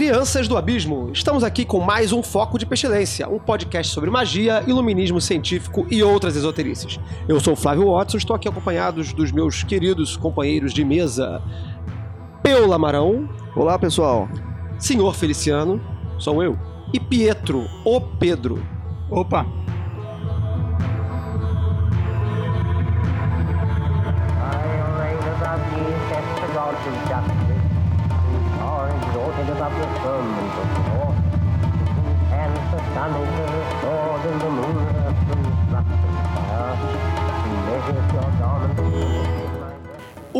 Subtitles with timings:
[0.00, 1.10] Crianças do abismo!
[1.12, 6.02] Estamos aqui com mais um Foco de Pestilência, um podcast sobre magia, iluminismo científico e
[6.02, 6.98] outras esoterices.
[7.28, 11.42] Eu sou o Flávio Watson, estou aqui acompanhado dos meus queridos companheiros de mesa,
[12.42, 13.28] Peu Lamarão.
[13.54, 14.26] Olá, pessoal.
[14.78, 15.78] Senhor Feliciano,
[16.18, 16.58] sou eu,
[16.94, 18.66] e Pietro, o Pedro.
[19.10, 19.59] Opa!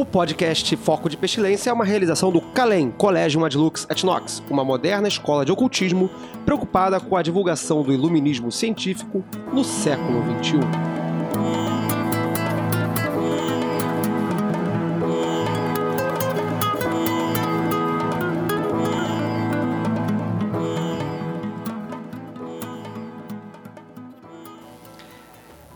[0.00, 3.54] O podcast Foco de Pestilência é uma realização do CALEM, Collegium Ad
[3.90, 6.08] et Nox, uma moderna escola de ocultismo
[6.42, 10.22] preocupada com a divulgação do iluminismo científico no século.
[10.42, 10.56] XXI.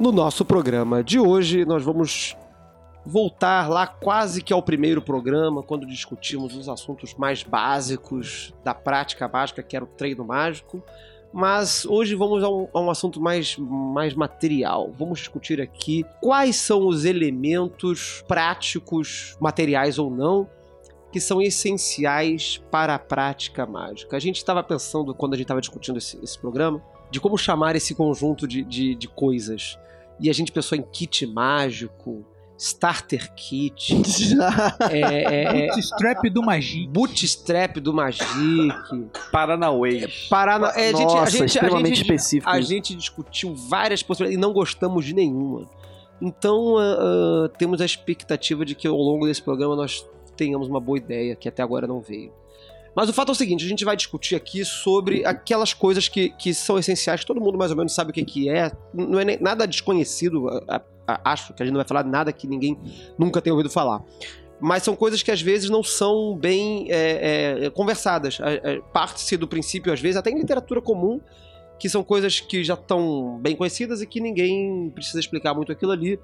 [0.00, 2.34] No nosso programa de hoje, nós vamos
[3.04, 9.28] voltar lá quase que ao primeiro programa, quando discutimos os assuntos mais básicos da prática
[9.28, 10.82] mágica, que era o treino mágico.
[11.32, 14.92] Mas hoje vamos a um, a um assunto mais, mais material.
[14.96, 20.48] Vamos discutir aqui quais são os elementos práticos, materiais ou não,
[21.10, 24.16] que são essenciais para a prática mágica.
[24.16, 26.80] A gente estava pensando, quando a gente estava discutindo esse, esse programa,
[27.10, 29.78] de como chamar esse conjunto de, de, de coisas.
[30.20, 32.24] E a gente pensou em kit mágico,
[32.56, 33.94] starter kit,
[34.90, 36.88] é, é, é, Strap do Magia.
[36.88, 38.24] bootstrap do Magic,
[39.32, 40.08] Paranauê.
[40.30, 40.68] Parana...
[40.68, 42.50] É, a gente, a Nossa, gente, a extremamente gente, específico.
[42.50, 45.68] a gente discutiu várias possibilidades e não gostamos de nenhuma.
[46.20, 46.96] Então, ah,
[47.46, 51.34] ah, temos a expectativa de que ao longo desse programa nós tenhamos uma boa ideia,
[51.36, 52.32] que até agora não veio.
[52.94, 56.28] Mas o fato é o seguinte, a gente vai discutir aqui sobre aquelas coisas que,
[56.30, 59.18] que são essenciais, que todo mundo mais ou menos sabe o que, que é, não
[59.18, 60.46] é nada desconhecido,
[61.06, 62.78] acho que a gente não vai falar nada que ninguém
[63.18, 64.02] nunca tenha ouvido falar.
[64.60, 68.38] Mas são coisas que às vezes não são bem é, é, conversadas.
[68.40, 71.20] A- Parte-se do princípio, às vezes, até em literatura comum,
[71.78, 75.90] que são coisas que já estão bem conhecidas e que ninguém precisa explicar muito aquilo
[75.90, 76.18] ali.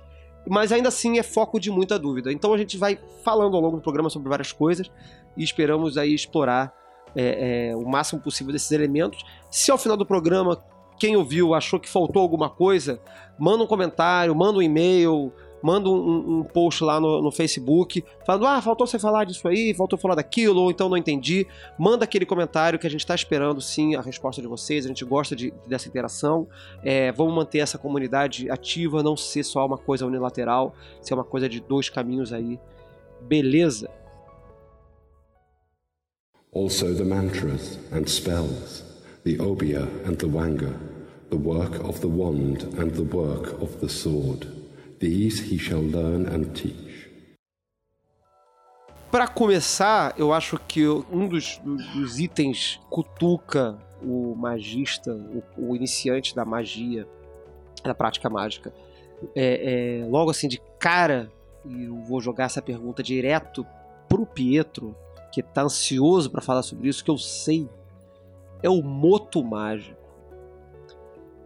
[0.48, 2.32] Mas ainda assim é foco de muita dúvida.
[2.32, 4.90] Então a gente vai falando ao longo do programa sobre várias coisas
[5.36, 6.74] e esperamos aí explorar
[7.14, 9.24] é, é, o máximo possível desses elementos.
[9.50, 10.62] Se ao final do programa
[10.98, 13.00] quem ouviu achou que faltou alguma coisa,
[13.38, 18.46] manda um comentário, manda um e-mail, manda um, um post lá no, no Facebook, falando:
[18.46, 21.46] ah, faltou você falar disso aí, faltou falar daquilo, ou então não entendi.
[21.78, 25.04] Manda aquele comentário que a gente está esperando sim a resposta de vocês, a gente
[25.04, 26.46] gosta de- dessa interação.
[26.82, 31.48] É, vamos manter essa comunidade ativa, não ser só uma coisa unilateral, ser uma coisa
[31.48, 32.58] de dois caminhos aí.
[33.20, 33.90] Beleza?
[36.52, 38.82] Also the mantras and spells,
[39.24, 40.74] the obia and the wanga,
[41.30, 44.48] the work of the wand and the work of the sword.
[45.00, 46.90] These he shall learn and teach.
[49.10, 56.34] Pra começar, eu acho que um dos, dos- itens cutuca o magista, o, o iniciante
[56.36, 57.08] da magia,
[57.82, 58.72] da prática mágica.
[59.34, 61.32] É, é, logo assim, de cara,
[61.64, 63.66] e eu vou jogar essa pergunta direto
[64.08, 64.94] pro Pietro,
[65.32, 67.68] que tá ansioso pra falar sobre isso, que eu sei,
[68.62, 69.99] é o moto mágico.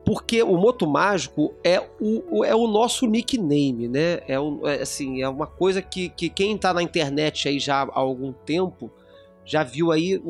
[0.05, 4.21] Porque o moto mágico é o, é o nosso nickname, né?
[4.29, 4.35] É,
[4.65, 8.33] é, assim, é uma coisa que, que quem tá na internet aí já há algum
[8.33, 8.91] tempo
[9.45, 10.21] já viu aí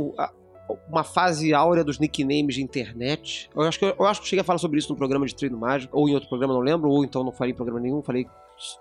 [0.89, 3.51] uma fase áurea dos nicknames de internet.
[3.55, 5.59] Eu acho, que, eu acho que cheguei a falar sobre isso no programa de treino
[5.59, 8.27] mágico, ou em outro programa, não lembro, ou então não falei em programa nenhum, falei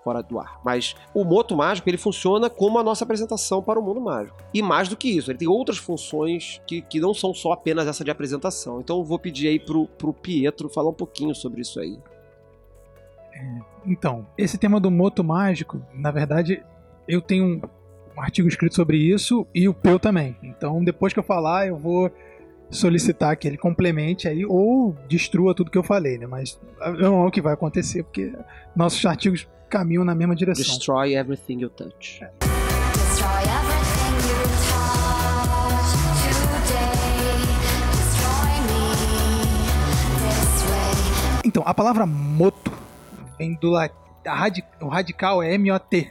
[0.02, 0.60] fora do ar.
[0.64, 4.36] Mas o moto mágico, ele funciona como a nossa apresentação para o mundo mágico.
[4.52, 7.86] E mais do que isso, ele tem outras funções que, que não são só apenas
[7.86, 8.80] essa de apresentação.
[8.80, 11.98] Então eu vou pedir aí pro, pro Pietro falar um pouquinho sobre isso aí.
[13.84, 16.62] Então, esse tema do moto mágico, na verdade,
[17.06, 17.60] eu tenho um,
[18.16, 20.36] um artigo escrito sobre isso e o Peu também.
[20.42, 22.10] Então, depois que eu falar, eu vou
[22.70, 26.26] solicitar que ele complemente aí ou destrua tudo que eu falei, né?
[26.26, 26.60] Mas
[26.98, 28.32] não é o que vai acontecer, porque
[28.74, 30.64] nossos artigos caminham na mesma direção.
[30.64, 32.22] Destroy everything you touch.
[32.22, 32.30] É.
[32.92, 35.90] Destroy everything you touch
[36.38, 36.94] today.
[37.90, 38.54] Destroy
[41.42, 42.70] me então, a palavra moto
[43.36, 43.96] vem do latim.
[44.24, 46.10] Radic o radical é MOT,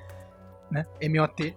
[0.69, 0.85] né?
[1.09, 1.55] MOT.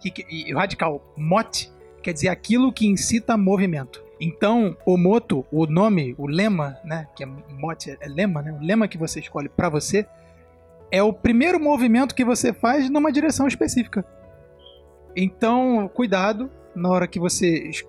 [0.00, 1.72] Que, que, e o radical mote
[2.02, 4.04] quer dizer aquilo que incita movimento.
[4.20, 8.52] Então, o moto, o nome, o lema, né, que é mote, é, é lema, né,
[8.52, 10.06] o lema que você escolhe para você,
[10.90, 14.04] é o primeiro movimento que você faz numa direção específica.
[15.16, 17.84] Então, cuidado na hora que você es-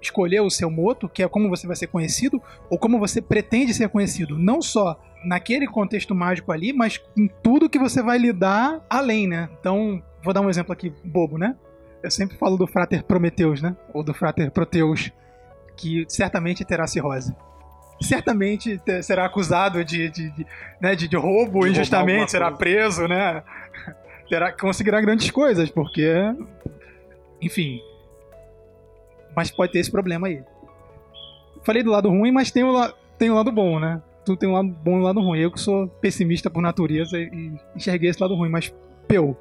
[0.00, 3.72] escolher o seu moto, que é como você vai ser conhecido, ou como você pretende
[3.72, 4.38] ser conhecido.
[4.38, 9.48] Não só naquele contexto mágico ali, mas em tudo que você vai lidar além, né?
[9.58, 11.56] Então, vou dar um exemplo aqui bobo, né?
[12.02, 13.74] Eu sempre falo do Frater Prometheus, né?
[13.94, 15.10] Ou do Frater Proteus,
[15.76, 17.34] que certamente terá cirrose.
[18.00, 20.46] Certamente te- será acusado de, de, de,
[20.80, 23.42] né, de, de roubo roubar injustamente, será preso, né?
[24.28, 26.10] Terá, conseguirá grandes coisas, porque.
[27.40, 27.80] Enfim.
[29.36, 30.42] Mas pode ter esse problema aí.
[31.62, 34.02] Falei do lado ruim, mas tem o, la- tem o lado bom, né?
[34.24, 35.38] Tudo tem um lado bom e um lado ruim.
[35.40, 38.74] Eu que sou pessimista por natureza e, e enxerguei esse lado ruim, mas,
[39.06, 39.36] Peu,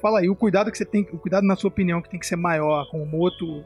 [0.00, 2.26] fala aí, o cuidado que você tem, o cuidado na sua opinião que tem que
[2.26, 3.62] ser maior com o moto,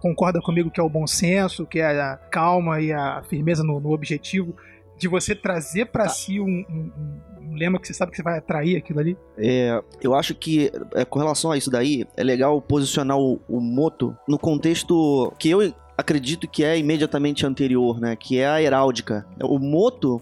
[0.00, 3.78] concorda comigo que é o bom senso, que é a calma e a firmeza no,
[3.80, 4.54] no objetivo,
[4.98, 8.22] de você trazer pra si um, um- um- um lema que você sabe que você
[8.22, 9.16] vai atrair aquilo ali?
[9.38, 13.60] É, eu acho que, é, com relação a isso daí, é legal posicionar o, o
[13.60, 18.14] moto no contexto que eu acredito que é imediatamente anterior, né?
[18.16, 19.24] Que é a heráldica.
[19.42, 20.20] O moto,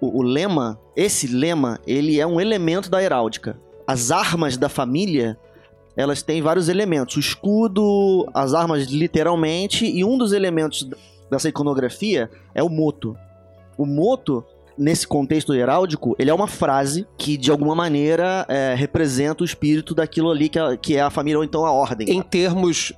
[0.00, 3.56] o, o lema, esse lema, ele é um elemento da heráldica.
[3.86, 5.36] As armas da família,
[5.96, 7.16] elas têm vários elementos.
[7.16, 10.88] O escudo, as armas literalmente, e um dos elementos
[11.30, 13.16] dessa iconografia é o moto.
[13.76, 14.44] O moto
[14.76, 19.94] nesse contexto heráldico, ele é uma frase que, de alguma maneira, é, representa o espírito
[19.94, 22.10] daquilo ali que é, é a família ou então a ordem.
[22.10, 22.92] Em termos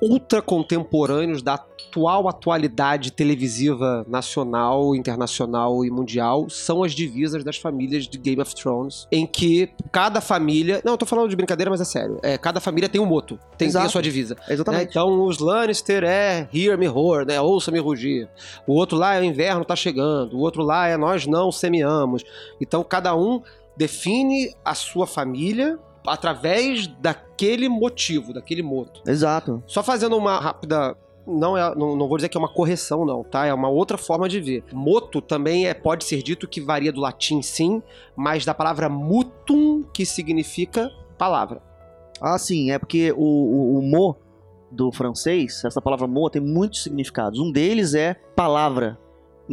[0.00, 8.06] ultra contemporâneos da atual atualidade televisiva nacional, internacional e mundial, são as divisas das famílias
[8.06, 11.80] de Game of Thrones, em que cada família, não, eu tô falando de brincadeira, mas
[11.80, 14.34] é sério, é, cada família tem um moto, tem, tem a sua divisa.
[14.34, 14.40] né?
[14.50, 14.90] Exatamente.
[14.90, 17.40] Então os Lannister é Hear Me Roar, né?
[17.40, 18.28] Ouça-me rugir.
[18.66, 20.36] O outro lá é o inverno tá chegando.
[20.36, 22.24] O outro lá é nós não semeamos.
[22.60, 23.42] Então cada um
[23.76, 29.02] define a sua família através daquele motivo, daquele moto.
[29.06, 29.62] Exato.
[29.66, 30.96] Só fazendo uma rápida.
[31.28, 33.44] Não, é, não, não vou dizer que é uma correção, não, tá?
[33.46, 34.64] É uma outra forma de ver.
[34.72, 37.82] Moto também é, pode ser dito que varia do latim, sim,
[38.16, 41.60] mas da palavra mutum, que significa palavra.
[42.20, 44.16] Ah, sim, é porque o, o, o mo
[44.70, 47.38] do francês, essa palavra mo tem muitos significados.
[47.38, 48.98] Um deles é palavra.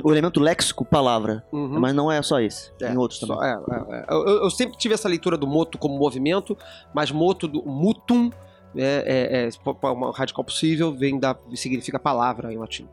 [0.03, 1.45] O elemento léxico, palavra.
[1.53, 1.79] Uhum.
[1.79, 2.69] Mas não é só esse.
[2.81, 3.37] É, Tem outros também.
[3.37, 4.05] Só- é, é, é.
[4.09, 6.57] Eu, eu sempre tive essa leitura do moto como movimento,
[6.93, 8.29] mas moto do mutum
[8.77, 12.87] é, é, é, uma radical possível, vem da significa palavra em latim.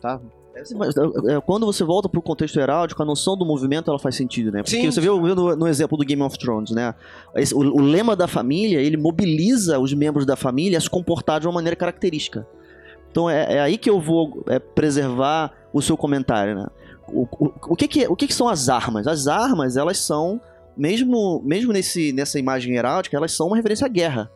[0.00, 0.20] Tá?
[0.74, 4.14] Mas, é, é, Quando você volta pro contexto heráldico, a noção do movimento ela faz
[4.14, 4.62] sentido, né?
[4.62, 4.90] Porque Sim.
[4.90, 6.94] você viu, viu no, no exemplo do Game of Thrones, né?
[7.34, 11.40] Esse- o, o lema da família, ele mobiliza os membros da família a se comportar
[11.40, 12.46] de uma maneira característica.
[13.10, 16.66] Então é, é aí que eu vou é, preservar o seu comentário, né?
[17.08, 19.06] O, o, o, que, que, o que, que são as armas?
[19.06, 20.40] As armas, elas são,
[20.76, 24.30] mesmo, mesmo nesse, nessa imagem heráldica, elas são uma referência à guerra.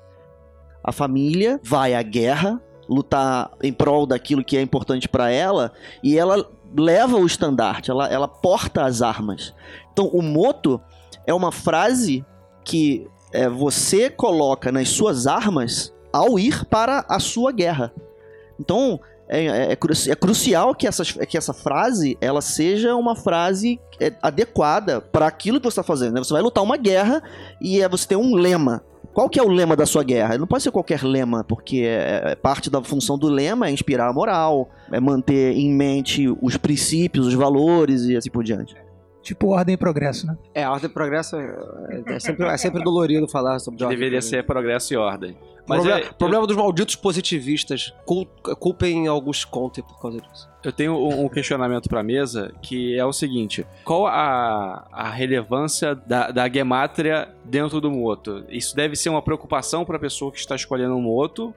[0.83, 5.73] A família vai à guerra, lutar em prol daquilo que é importante para ela,
[6.03, 9.55] e ela leva o estandarte, ela, ela porta as armas.
[9.93, 10.81] Então, o moto
[11.27, 12.25] é uma frase
[12.65, 17.93] que é, você coloca nas suas armas ao ir para a sua guerra.
[18.59, 23.15] Então, é, é- é cru- é crucial que, essas, que essa frase ela seja uma
[23.15, 26.15] frase é, adequada para aquilo que você está fazendo.
[26.15, 26.25] né?
[26.25, 27.23] Você vai lutar uma guerra
[27.61, 28.83] e é, você tem um lema.
[29.13, 30.39] Qual que é o lema da sua guerra?
[30.39, 34.09] Não pode ser qualquer lema, porque é, é parte da função do lema é inspirar
[34.09, 38.75] a moral, é manter em mente os princípios, os valores e assim por diante.
[39.23, 40.37] Tipo ordem e progresso, né?
[40.55, 44.45] É, ordem e progresso é, é sempre, é sempre dolorido falar sobre ordem Deveria ser
[44.47, 45.37] progresso e ordem.
[45.69, 47.93] Mas problema, é- problema dos malditos positivistas.
[48.07, 48.27] Cul-
[48.59, 50.49] Culpem Auguste Conte por causa disso.
[50.63, 55.95] Eu tenho um um questionamento pra mesa que é o seguinte: qual a, a relevância
[55.95, 58.45] da, da gemátria dentro do moto?
[58.49, 61.55] Isso deve ser uma preocupação pra pessoa que está escolhendo um moto?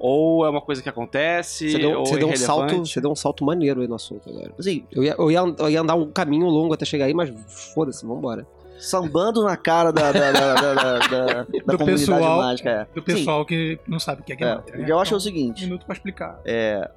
[0.00, 1.72] Ou é uma coisa que acontece?
[1.72, 3.96] Você deu, ou você é deu um salto, você deu um salto maneiro aí no
[3.96, 4.52] assunto agora.
[4.56, 7.30] Assim, Eu ia, eu ia, eu ia andar um caminho longo até chegar aí, mas
[7.74, 8.46] foda-se, vambora.
[8.78, 11.44] sambando na cara da, da, da, da, da, da- da
[11.76, 12.70] comunidade pessoal- mágica.
[12.70, 12.86] É.
[12.94, 14.74] Do pessoal que não sabe o que é Sim, Gematria.
[14.76, 14.78] é.
[14.78, 14.86] né?
[14.88, 16.40] Eu acho Então, o seguinte: Um minuto pra explicar.
[16.44, 16.88] é,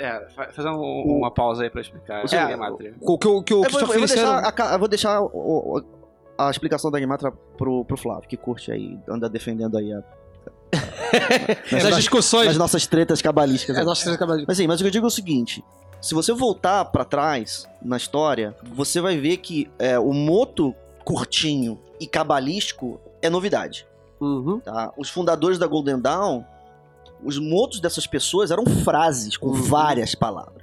[0.00, 2.20] É, fa- fazer um- uma pausa aí pra explicar.
[2.20, 2.56] É.
[3.00, 5.26] O que, o que o eu, vou, Christopher eu vou deixar, a, vou deixar o-
[5.78, 5.84] o-
[6.38, 10.02] a explicação da Gematra pro, pro Flávio, que curte aí, anda defendendo aí a,
[11.72, 12.48] Nas discussões.
[12.48, 13.76] as nossas tretas cabalísticas.
[13.76, 14.44] As nossas três camadas.
[14.46, 15.64] Mas assim, mas o que eu digo é o seguinte:
[16.00, 21.78] Se você voltar pra trás na história, você vai ver que é, o moto curtinho
[21.98, 23.86] e cabalístico é novidade.
[24.20, 24.60] Uhum.
[24.60, 24.92] tá?
[24.98, 26.44] Os fundadores da Golden Dawn,
[27.24, 29.54] os motos dessas pessoas eram frases com Uhum.
[29.62, 30.60] várias palavras.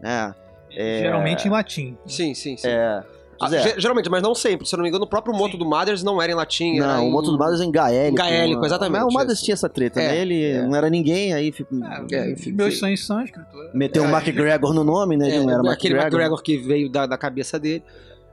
[0.00, 0.34] né?
[0.70, 1.96] É, Geralmente em latim.
[2.06, 2.68] Sim, sim, sim.
[2.68, 3.02] é,
[3.40, 3.62] Ah, é.
[3.62, 4.66] ge- geralmente, mas não sempre.
[4.66, 6.78] Se eu não me engano, o próprio moto do Mothers não era em latim.
[6.78, 7.12] era Não, o em...
[7.12, 8.16] moto do Mothers é em gaélico.
[8.16, 10.18] Gaélico, exatamente, Mas o Mothers tinha essa treta, É, né?
[10.18, 10.62] Ele é.
[10.66, 11.68] não era ninguém, aí fica-
[12.12, 13.70] É, enfim, Meus sonhos são escritor.
[13.74, 14.10] meteu o É.
[14.10, 15.36] McGregor no nome, né?
[15.36, 16.02] É, não era aquele McGregor.
[16.20, 17.82] McGregor que veio da, da cabeça dele.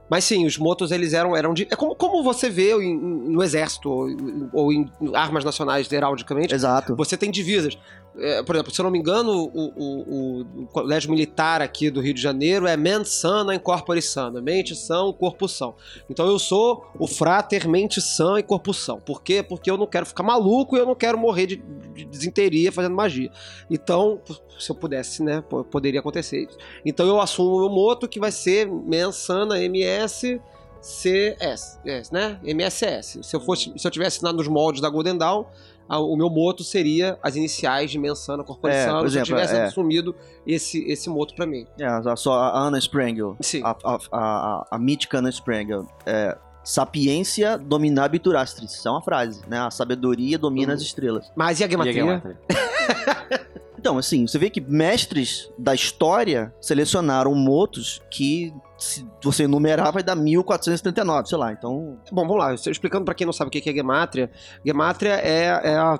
[0.09, 1.67] Mas sim, os motos eles eram, eram de.
[1.71, 4.07] É como, como você vê em- no exército ou,
[4.51, 6.53] ou em armas nacionais heraldicamente.
[6.53, 6.95] Exato.
[6.95, 7.77] Você tem divisas.
[8.17, 11.99] É, por exemplo, se eu não me engano, o, o- o- colégio militar aqui do
[11.99, 13.53] Rio de Janeiro é mens sana
[14.01, 14.39] sana.
[14.41, 15.73] Mente sã, corpo são.
[16.09, 18.99] Então eu sou o frater mente sã e corpo são.
[18.99, 19.41] Por quê?
[19.41, 21.55] Porque eu não quero ficar maluco e eu não quero morrer de,
[21.95, 23.31] de desinteria fazendo magia.
[23.69, 24.21] Então,
[24.59, 26.57] se eu pudesse, né, po- poderia acontecer isso.
[26.85, 30.39] Então eu assumo o meu moto que vai ser mens sana MS
[30.81, 31.79] CS,
[32.11, 32.37] né?
[32.43, 33.23] MSS.
[33.23, 35.45] Se eu fosse, se eu tivesse assinado nos moldes da Golden Dawn,
[35.89, 38.99] o meu moto seria as iniciais de Mensana É, Corporação.
[39.01, 39.63] por se eu exemplo, tivesse é.
[39.65, 40.15] assumido
[40.47, 41.65] esse, esse moto pra mim.
[41.79, 43.35] É, a- só a Anna Sprengel.
[43.41, 43.61] Sim.
[43.63, 45.87] A, a, a, a mítica Anna Sprengel.
[46.05, 48.71] É, Sapiência dominabitur astris.
[48.75, 49.59] Isso é uma frase, né?
[49.59, 50.75] A sabedoria domina Uhum.
[50.75, 51.29] as estrelas.
[51.35, 51.93] Mas e a E a gematria?
[51.93, 52.39] gematria?
[53.77, 60.03] Então, assim, você vê que mestres da história selecionaram motos que, se você enumerar, vai
[60.03, 61.53] dar 1439, sei lá.
[61.53, 62.53] Então, Bom, vamos lá.
[62.53, 64.29] Explicando pra quem não sabe o que é gematria.
[64.63, 65.97] Gematria é, é a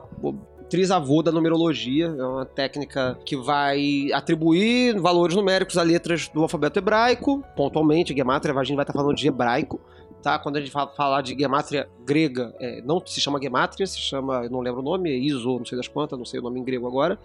[0.70, 2.08] trisavô da numerologia.
[2.08, 7.42] É uma técnica que vai atribuir valores numéricos a letras do alfabeto hebraico.
[7.56, 9.80] Pontualmente, gematria, a gente vai estar falando de hebraico.
[10.22, 10.38] Tá?
[10.38, 14.48] Quando a gente fala, falar de gematria grega, é, não se chama gematria, se chama,
[14.50, 16.64] não lembro o nome, é iso, não sei das quantas, não sei o nome em
[16.64, 17.18] grego agora.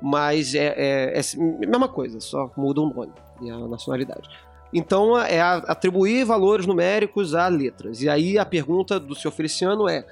[0.00, 4.28] Mas é, é, é a mesma coisa, só muda o nome e a nacionalidade.
[4.76, 8.02] Então é a- atribuir valores numéricos a letras.
[8.02, 10.04] E aí a pergunta do senhor Feliciano é: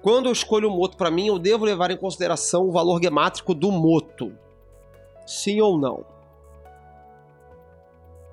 [0.00, 3.52] quando eu escolho o moto para mim, eu devo levar em consideração o valor gemátrico
[3.54, 4.32] do moto?
[5.26, 6.02] Sim ou não?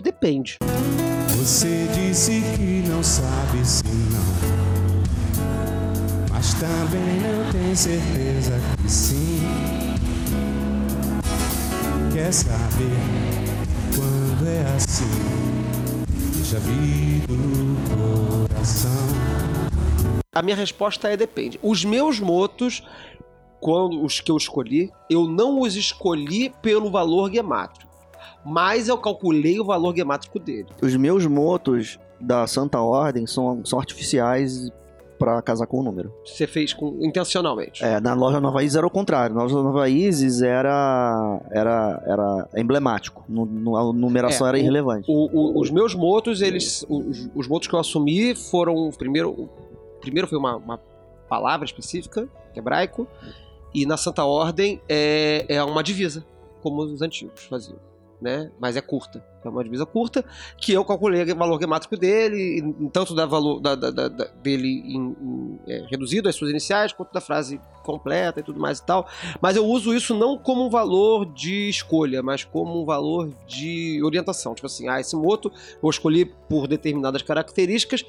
[0.01, 0.57] Depende.
[1.37, 4.35] Você disse que não sabe se não.
[6.31, 9.41] Mas também não tem certeza que sim.
[12.13, 12.97] Quer saber
[13.95, 15.05] quando é assim?
[16.35, 18.91] Deixa vir no coração.
[20.33, 21.59] A minha resposta é depende.
[21.63, 22.83] Os meus motos,
[23.59, 27.91] quando os que eu escolhi, eu não os escolhi pelo valor gemátrico.
[28.45, 30.67] Mas eu calculei o valor gemátrico dele.
[30.81, 34.69] os meus motos da Santa Ordem são, são artificiais
[35.17, 36.13] pra casar com o número.
[36.25, 37.84] Você fez com, intencionalmente.
[37.84, 39.36] É, na loja Nova Isis era o contrário.
[39.36, 43.24] Na loja Nova Isis era, era, era emblemático.
[43.27, 45.05] Nu- nu- A numeração É, era o- irrelevante.
[45.10, 46.86] O- o- os meus motos, eles.
[46.89, 48.89] Os, os motos que eu assumi foram.
[48.98, 49.50] Primeiro,
[50.01, 50.79] primeiro foi uma, uma
[51.29, 53.07] palavra específica, hebraico,
[53.74, 56.24] e na Santa Ordem é, é uma divisa,
[56.62, 57.77] como os antigos faziam.
[58.25, 58.50] Né?
[58.60, 59.24] Mas é curta.
[59.44, 60.25] É uma divisa curta,
[60.58, 65.15] que eu calculei o valor gemátrico dele, tanto da valor da- da- da- dele em-
[65.22, 69.08] em, é, reduzido às suas iniciais, quanto da frase completa e tudo mais e tal.
[69.39, 74.01] Mas eu uso isso não como um valor de escolha, mas como um valor de
[74.03, 74.55] orientação.
[74.55, 75.51] Tipo assim, ah, esse moto
[75.84, 78.03] eu escolhi por determinadas características.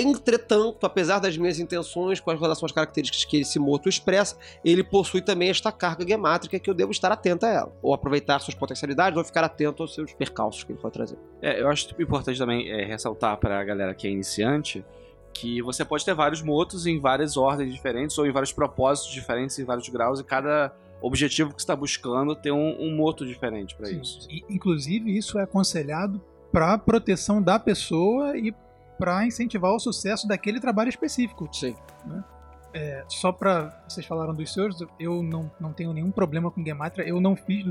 [0.00, 5.20] Entretanto, apesar das minhas intenções com relação às características que esse moto expressa, ele possui
[5.20, 7.72] também esta carga gemátrica que eu devo estar atento a ela.
[7.82, 11.18] Ou aproveitar suas potencialidades, ou ficar atento aos seus percalços que ele for trazer.
[11.42, 14.84] É, eu acho importante também é, ressaltar pra galera que é iniciante
[15.32, 19.58] que você pode ter vários motos em várias ordens diferentes ou em vários propósitos diferentes,
[19.58, 23.76] em vários graus, e cada objetivo que você está buscando tem um, um moto diferente
[23.76, 24.00] pra Sim.
[24.00, 24.26] isso.
[24.28, 28.52] E, inclusive, isso é aconselhado para proteção da pessoa e
[28.98, 31.48] para incentivar o sucesso daquele trabalho específico.
[31.52, 31.74] Sim.
[32.74, 37.08] É, só para vocês falaram dos seus, eu não, não tenho nenhum problema com gematria,
[37.08, 37.64] eu não fiz,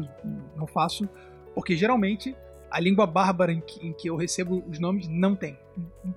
[0.55, 1.07] não faço,
[1.53, 2.35] porque geralmente
[2.69, 5.57] a língua bárbara em que, em que eu recebo os nomes não tem.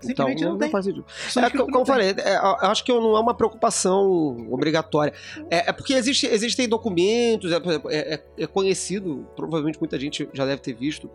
[0.00, 0.70] Simplesmente então, não, tem.
[0.70, 1.04] faz sentido.
[1.36, 2.36] É, como eu não falei, é,
[2.66, 5.12] acho que não é uma preocupação obrigatória.
[5.50, 10.44] É, é porque existe, existem documentos, é, é- é- é conhecido, provavelmente muita gente já
[10.44, 11.10] deve ter visto,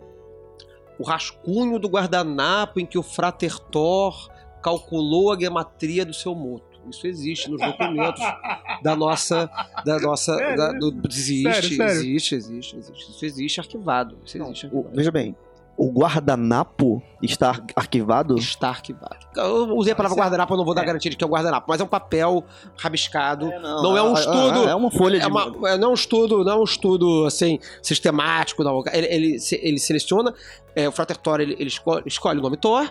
[0.98, 4.28] o rascunho do guardanapo em que o Frater Thor
[4.62, 6.64] calculou a gematria do seu moto.
[6.88, 8.22] Isso existe nos documentos
[8.82, 9.50] da nossa.
[9.84, 10.56] Da nossa Sério?
[10.56, 11.92] da- do- existe, Sério, sério?
[11.92, 13.10] existe, existe, existe.
[13.10, 14.16] Isso existe arquivado.
[14.24, 14.96] Isso existe O- arquivado.
[14.96, 15.34] veja bem,
[15.76, 18.36] o guardanapo está ar- arquivado?
[18.36, 19.16] Está arquivado.
[19.36, 21.66] Eu usei a palavra guardanapo, eu não vou dar garantia de que é um guardanapo,
[21.68, 22.44] mas é um papel
[22.78, 23.46] rabiscado.
[23.82, 24.68] Não é um estudo.
[24.68, 25.26] É uma folha É de.
[25.26, 28.82] uma- é, não é um estudo, não é um estudo assim sistemático, não.
[28.92, 30.32] Ele, ele, ele seleciona,
[30.74, 32.90] é, o Frater Thor ele, ele escolhe, escolhe o nome Thor,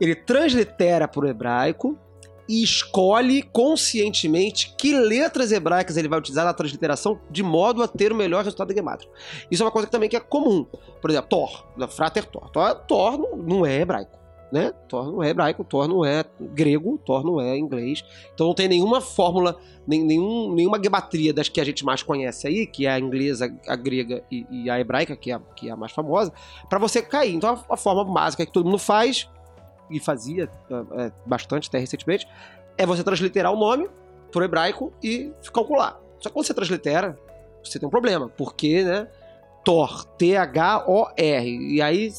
[0.00, 1.98] ele translitera para o hebraico
[2.48, 8.12] e escolhe conscientemente que letras hebraicas ele vai utilizar na transliteração de modo a ter
[8.12, 9.10] o melhor resultado da gematria.
[9.50, 10.66] Isso é uma coisa que também que é comum.
[11.00, 12.50] Por exemplo, Thor, Frater Thor.
[12.50, 14.22] Thor, Thor não, não é hebraico.
[14.52, 14.70] Né?
[14.86, 18.04] Thor não é hebraico, Thor não é grego, Thor não é inglês.
[18.34, 19.56] Então não tem nenhuma fórmula
[19.86, 23.50] nem- nenhum, nenhuma gematria das que a gente mais conhece aí, que é a inglesa,
[23.66, 26.30] a grega e, e a hebraica, que é, que é a mais famosa,
[26.68, 27.34] para você cair.
[27.34, 29.26] Então a, a forma básica que todo mundo faz,
[29.92, 32.26] e fazia é, é, bastante até recentemente,
[32.78, 33.88] é você transliterar o nome
[34.30, 36.00] pro hebraico e calcular.
[36.18, 37.18] Só que quando você translitera,
[37.62, 39.06] você tem um problema, porque, né,
[39.64, 42.12] Thor, T-H-O-R, e aí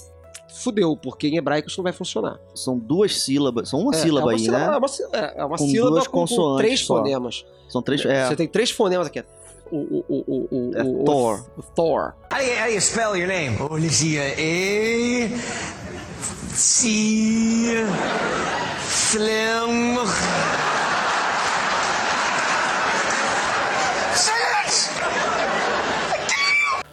[0.56, 2.39] fudeu, porque em hebraico isso não vai funcionar.
[2.53, 3.70] São duas sílabas.
[3.70, 4.74] São uma É, sílaba é uma aí, sílaba- né?
[4.74, 6.98] É uma, sí- é, é uma Com sílaba duas com, com consoantes três só.
[6.98, 7.46] fonemas.
[7.68, 8.06] São três.
[8.06, 9.24] É, Você tem três fonemas aqui.
[9.72, 11.46] O, o, o, o, o, É o- Thor.
[11.58, 12.13] O Thor.
[12.32, 13.58] How do you, how do you spell your name?
[13.62, 15.83] Olicia A
[16.55, 17.86] C
[18.89, 19.98] Slim.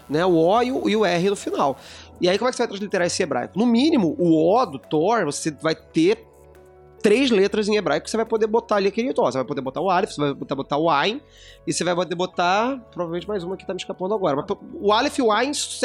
[0.09, 0.27] Né?
[0.27, 1.79] O O e o, e o R no final.
[2.21, 3.59] E aí como é que você vai transliterar esse hebraico?
[3.59, 6.30] No mínimo, o O do Thor, você vai ter
[7.03, 9.27] três letras em hebraico que você vai poder botar ali aquele Thor.
[9.31, 11.21] Você vai poder botar o Aleph, você vai botar, botar o Ain,
[11.67, 14.37] e você vai poder botar, provavelmente mais uma que tá me escapando agora.
[14.37, 14.47] Mas
[14.81, 15.53] o Aleph e o Ain...
[15.55, 15.81] su-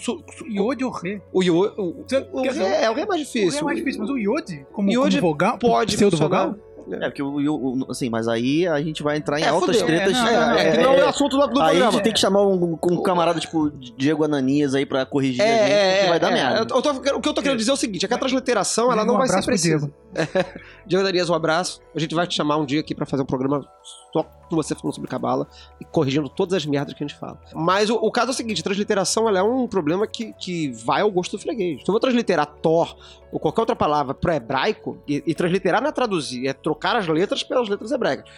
[0.00, 1.20] su- Iode ou Rê?
[1.32, 1.72] O Yod...
[1.78, 3.50] O, o, Ré- é, o Ré é mais O difícil.
[3.52, 7.06] Rê é mais difícil, mas o Iode, como, Iode como vogal, pode pseudo-vogal, funcionar.
[7.06, 9.76] é porque o, o- o- assim, mas aí a gente vai entrar em É, altas
[9.80, 9.86] fudeu.
[9.86, 10.16] tretas.
[10.18, 11.66] É, não, É, não, é, é, que não é é, o assunto do, do Aí
[11.66, 11.92] a programa.
[11.92, 16.02] gente tem que chamar um, um camarada tipo Diego Ananias aí pra corrigir a gente,
[16.02, 16.34] que vai dar é.
[16.34, 16.58] merda.
[16.74, 18.92] Eu tô- o que eu tô querendo dizer é o seguinte: é que a transliteração
[18.92, 19.78] ela não um vai ser precisa.
[19.78, 19.92] Diego.
[20.86, 21.80] Diego Darias, um abraço.
[21.94, 23.66] A gente vai te chamar um dia aqui pra fazer um programa
[24.12, 25.46] só com você falando sobre cabala
[25.80, 27.40] e corrigindo todas as merdas que a gente fala.
[27.54, 31.02] Mas o, o caso é o seguinte: transliteração ela é um problema que, que vai
[31.02, 31.82] ao gosto do freguês.
[31.82, 32.96] Se eu vou transliterar Thor
[33.30, 37.06] ou qualquer outra palavra pro hebraico, e, e transliterar não é traduzir, é trocar as
[37.06, 38.28] letras pelas letras hebraicas.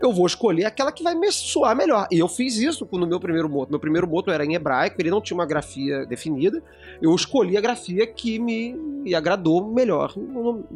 [0.00, 2.08] Eu vou escolher aquela que vai me soar melhor.
[2.10, 3.68] E eu fiz isso no meu primeiro moto.
[3.68, 6.62] Meu primeiro moto era em hebraico, ele não tinha uma grafia definida.
[7.02, 8.74] Eu escolhi a grafia que me,
[9.14, 10.14] agradou melhor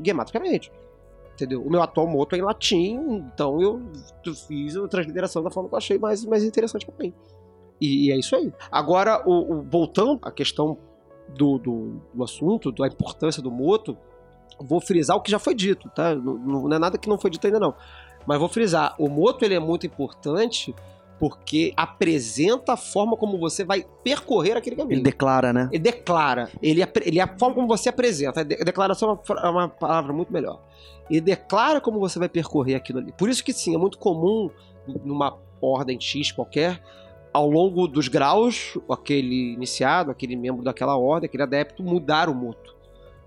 [0.04, 0.70] gematricamente.
[1.32, 1.62] Entendeu?
[1.62, 2.94] O meu atual moto é em latim,
[3.34, 3.82] então eu,
[4.46, 7.12] fiz a transliteração da forma que eu achei mais, mais interessante pra mim.
[7.80, 8.52] E, e é isso aí.
[8.70, 10.78] Agora, o, o- voltando à questão
[11.36, 13.96] do, do, do assunto, da importância do moto,
[14.60, 16.14] vou frisar o que já foi dito, tá?
[16.14, 16.34] Não,
[16.68, 17.74] não é nada que não foi dito ainda não.
[18.26, 20.74] Mas vou frisar, o moto ele é muito importante
[21.18, 24.96] porque apresenta a forma como você vai percorrer aquele caminho.
[24.96, 25.68] Ele declara, né?
[25.70, 26.50] Ele declara.
[26.60, 28.40] Ele, ele é a forma como você apresenta.
[28.40, 30.60] A declaração é uma fra- é uma palavra muito melhor.
[31.08, 33.12] Ele declara como você vai percorrer aquilo ali.
[33.12, 34.50] Por isso que sim, é muito comum
[35.04, 36.82] numa ordem X qualquer,
[37.32, 42.73] ao longo dos graus, aquele iniciado, aquele membro daquela ordem, aquele adepto, mudar o moto.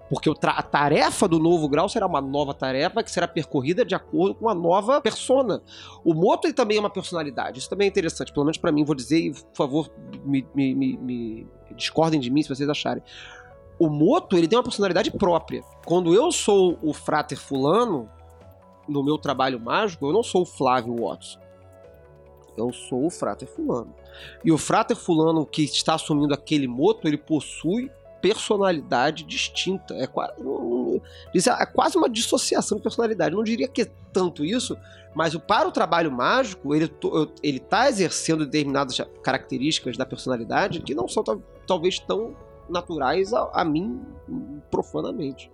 [0.10, 4.36] Porque a tarefa do novo grau será uma nova tarefa que será percorrida de acordo
[4.36, 5.62] com uma nova persona.
[6.04, 7.60] O moto ele também é uma personalidade.
[7.60, 8.32] Isso também é interessante.
[8.32, 9.92] Pelo menos pra mim, vou dizer, e por favor,
[10.24, 13.04] me, me- me- me discordem de mim se vocês acharem.
[13.78, 15.62] O moto ele tem uma personalidade própria.
[15.86, 18.10] Quando eu sou o frater fulano,
[18.88, 21.40] no meu trabalho mágico, eu não sou o Flávio Watson.
[22.56, 23.94] Eu sou o frater fulano.
[24.44, 29.94] E o frater fulano que está assumindo aquele moto, ele possui personalidade distinta.
[29.96, 30.34] É quase,
[31.34, 33.34] isso é quase uma dissociação de personalidade.
[33.34, 34.78] Eu não diria que é tanto isso,
[35.16, 36.92] mas o- para o trabalho mágico, ele
[37.44, 42.36] está exercendo determinadas características da personalidade que não são tal- talvez tão
[42.70, 44.02] naturais a, a mim
[44.70, 45.52] profanamente.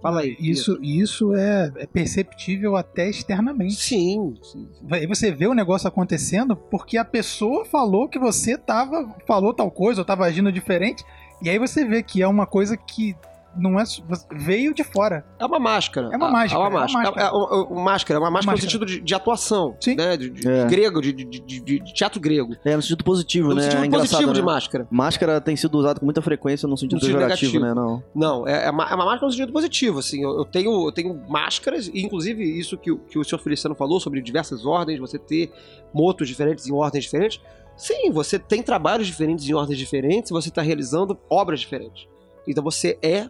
[0.00, 0.36] Fala aí.
[0.38, 3.74] Isso, isso é, é perceptível até externamente.
[3.76, 4.68] Sim, sim.
[5.08, 10.02] Você vê o negócio acontecendo porque a pessoa falou que você tava, falou tal coisa
[10.02, 11.02] ou tava agindo diferente,
[11.44, 13.14] e aí você vê que é uma coisa que
[13.56, 13.84] não é
[14.32, 15.24] veio de fora.
[15.38, 16.08] É uma máscara.
[16.12, 17.04] É uma máscara, É uma é uma máscara.
[17.04, 17.26] máscara.
[17.28, 19.76] É, uma- uma máscara, é uma máscara no sentido de, de atuação.
[19.80, 19.94] Sim.
[19.94, 20.16] Né?
[20.16, 20.64] De, de- É.
[20.66, 22.56] grego, de, de- de- de- de teatro grego.
[22.64, 23.62] É no sentido positivo, No né?
[23.70, 24.44] sentido é positivo de né?
[24.46, 24.88] máscara.
[24.90, 27.60] Máscara tem sido usado com muita frequência no sentido No sentido negativo.
[27.60, 27.72] né?
[27.72, 28.02] Não.
[28.12, 30.90] Não, é, é uma, é uma máscara no sentido positivo, assim, eu, eu tenho, eu
[30.92, 34.98] tenho máscaras, e inclusive isso que, o- que o senhor Feliciano falou sobre diversas ordens,
[34.98, 35.52] você ter
[35.94, 37.40] motos diferentes em ordens diferentes,
[37.76, 42.06] sim, você tem trabalhos diferentes em ordens diferentes, você está realizando obras diferentes.
[42.46, 43.28] Então você é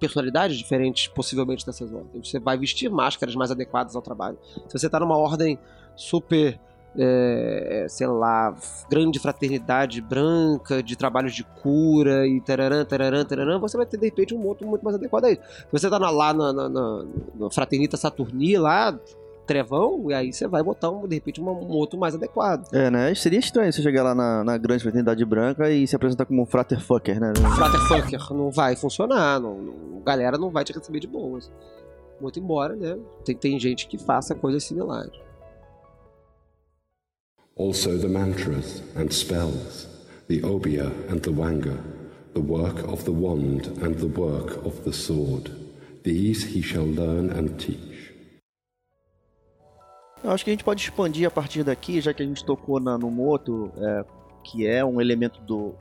[0.00, 2.28] personalidades diferentes, possivelmente, dessas ordens.
[2.28, 4.36] Você vai vestir máscaras mais adequadas ao trabalho.
[4.68, 5.58] Se você está numa ordem
[5.94, 6.58] super
[6.94, 8.54] é, sei lá,
[8.90, 14.04] grande fraternidade branca, de trabalhos de cura e tararã, tararã, tararã, você vai ter de
[14.04, 15.40] repente um moto muito mais adequado a isso.
[15.42, 18.98] Se você tá na- lá na, na, na- na Fraternita Saturni, lá,
[19.52, 22.66] Trevão, e aí você vai botar um, de repente um, um outro mais adequado.
[22.72, 23.14] É, né?
[23.14, 26.46] Seria estranho você chegar lá na, na grande fraternidade branca e se apresentar como um
[26.46, 27.32] fraterfucker, né?
[27.56, 31.50] Fraterfucker não vai funcionar, não, não- a galera não vai te receber de boas.
[32.20, 32.96] Muito embora, né?
[33.24, 35.12] Tem, tem gente que faça coisas similares.
[37.58, 39.86] Also the mantras and spells,
[40.28, 41.76] the obia and the wanga,
[42.32, 45.50] the work of the wand and the work of the sword.
[46.02, 47.91] These he shall learn and teach.
[50.22, 52.78] Eu acho que a gente pode expandir a partir daqui, já que a gente tocou
[52.78, 54.04] na- no moto, é,
[54.44, 55.72] que é um elemento do,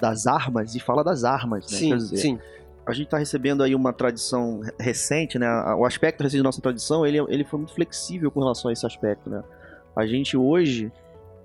[0.00, 1.78] das armas, e fala das armas, né?
[1.78, 2.38] Sim, dizer, sim.
[2.86, 5.48] a gente está recebendo aí uma tradição re- recente, né?
[5.76, 8.84] O aspecto recente da nossa tradição, ele, ele foi muito flexível com relação a esse
[8.86, 9.42] aspecto, né?
[9.94, 10.90] A gente hoje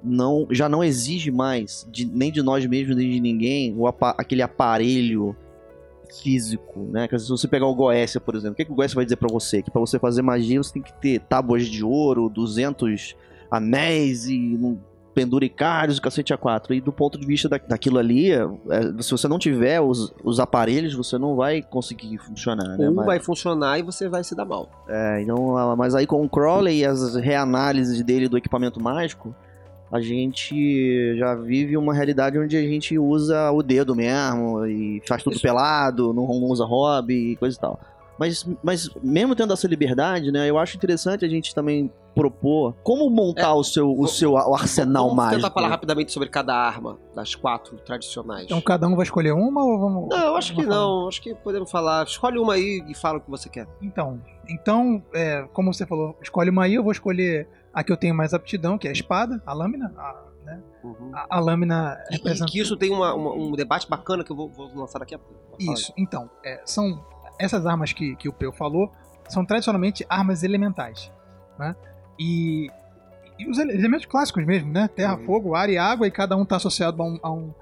[0.04, 4.42] não, já não exige mais, de- nem de nós mesmos, nem de ninguém, o aquele
[4.42, 5.36] aparelho
[6.22, 7.08] físico, né?
[7.18, 9.30] Se você pegar o Goécia, por exemplo, o que, que o Goécia vai dizer pra
[9.32, 9.62] você?
[9.62, 13.16] Que pra você fazer magia você tem que ter tábuas de ouro, 200
[13.50, 14.78] anéis e um
[15.14, 16.74] penduricários, cacete a quatro.
[16.74, 18.42] E do ponto de vista da, daquilo ali, é,
[19.00, 22.88] se você não tiver os, os aparelhos, você não vai conseguir funcionar, né?
[22.90, 24.70] Ou Mas- vai funcionar e você vai se dar mal.
[24.88, 29.36] é, então, mas aí com o Crowley e as reanálises dele do equipamento mágico,
[29.94, 35.22] a gente já vive uma realidade onde a gente usa o dedo mesmo e faz
[35.22, 35.42] tudo Isso.
[35.44, 37.80] pelado, não, não usa hobby e coisa e tal.
[38.18, 43.10] Mas, mas mesmo tendo essa liberdade, né, eu acho interessante a gente também propor como
[43.10, 45.42] montar o seu, o vou- seu o arsenal Vamos mágico.
[45.42, 48.46] tentar falar rapidamente sobre cada arma das quatro tradicionais.
[48.46, 50.10] Então cada um vai escolher uma ou vamos.
[50.10, 51.08] Não, eu acho que vamos não.
[51.08, 52.06] Acho que podemos falar.
[52.06, 53.68] Escolhe uma aí e fala o que você quer.
[53.82, 57.98] Então, então é, como você falou, escolhe uma aí, eu vou escolher a que eu
[57.98, 59.94] tenho mais aptidão, que é a espada, a lâmina.
[59.98, 60.62] A, né?
[61.14, 62.52] a, a lâmina E, e representa.
[62.52, 65.20] que isso tem uma- uma- um debate bacana que eu vou, vou lançar daqui a
[65.20, 65.34] pouco.
[65.60, 67.04] Isso, então, é, são
[67.40, 68.92] essas armas que, que o Peu falou,
[69.28, 71.12] são tradicionalmente armas elementais,
[71.58, 71.76] né?
[72.20, 72.70] E,
[73.40, 74.88] e os ele- elementos clássicos mesmo, né?
[74.88, 75.26] Terra, Uhum.
[75.26, 77.54] fogo, ar e água, e cada um está associado a, a, um-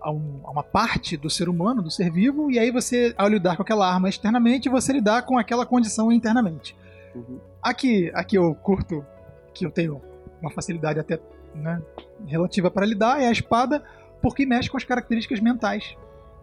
[0.00, 3.28] a um- a uma parte do ser humano, do ser vivo, e aí você, ao
[3.28, 6.76] lidar com aquela arma externamente, você lidar com aquela condição internamente.
[7.14, 7.38] Uhum.
[7.62, 9.06] Aqui, aqui eu curto,
[9.54, 10.02] que eu tenho
[10.42, 11.18] uma facilidade até
[11.54, 11.80] né,
[12.26, 13.82] relativa para lidar, é a espada,
[14.20, 15.96] porque mexe com as características mentais.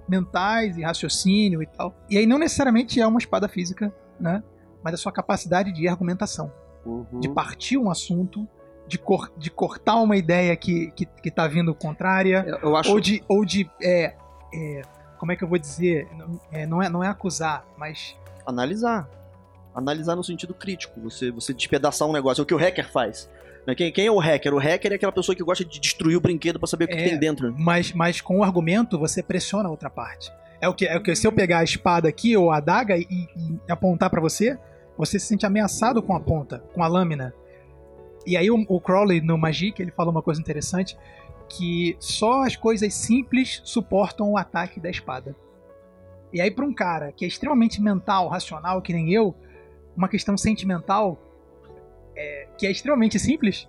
[0.07, 1.93] Mentais e raciocínio e tal.
[2.09, 4.43] E aí não necessariamente é uma espada física, né?
[4.83, 6.51] Mas a sua capacidade de argumentação.
[6.85, 7.19] Uhum.
[7.19, 8.47] De partir um assunto,
[8.87, 12.91] de, cor- de cortar uma ideia que, que, que tá vindo contrária, Eu, eu acho
[12.91, 13.23] ou de.
[13.27, 14.15] Ou de é,
[14.53, 14.81] é,
[15.19, 16.07] como é que eu vou dizer?
[16.17, 18.17] Não é, não é, não é acusar, mas.
[18.45, 19.07] analisar.
[19.73, 20.99] Analisar no sentido crítico.
[21.01, 22.41] Você, você despedaçar um negócio.
[22.41, 23.29] É o que o hacker faz.
[23.65, 23.75] Né?
[23.75, 24.53] Quem, quem é o hacker?
[24.53, 26.95] O hacker é aquela pessoa que gosta de destruir o brinquedo pra saber o que,
[26.95, 27.09] que É.
[27.09, 27.53] tem dentro.
[27.57, 30.31] Mas, mas com o argumento você pressiona a outra parte.
[30.59, 32.97] É o que, é o que se eu pegar a espada aqui ou a adaga
[32.97, 34.57] e, e apontar pra você,
[34.97, 37.33] você se sente ameaçado com a ponta, com a lâmina.
[38.27, 40.95] E aí o, o Crowley no Magic ele fala uma coisa interessante
[41.49, 45.35] que só as coisas simples suportam o ataque da espada.
[46.31, 49.35] E aí pra um cara que é extremamente mental, racional, que nem eu,
[49.95, 51.19] uma questão sentimental
[52.15, 53.67] é, que é extremamente simples,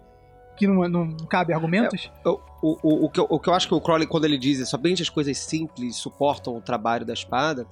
[0.57, 2.11] que não, não cabe argumentos.
[2.25, 4.69] O, o, o, que eu, o que eu acho que o Crowley, quando ele diz
[4.69, 7.67] somente as coisas simples suportam o trabalho da espada,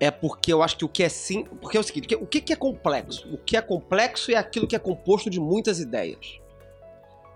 [0.00, 1.56] é porque eu acho que o que é simples.
[1.60, 3.32] Porque é o seguinte: o que, que é complexo?
[3.32, 6.40] O que é complexo é aquilo que é composto de muitas ideias.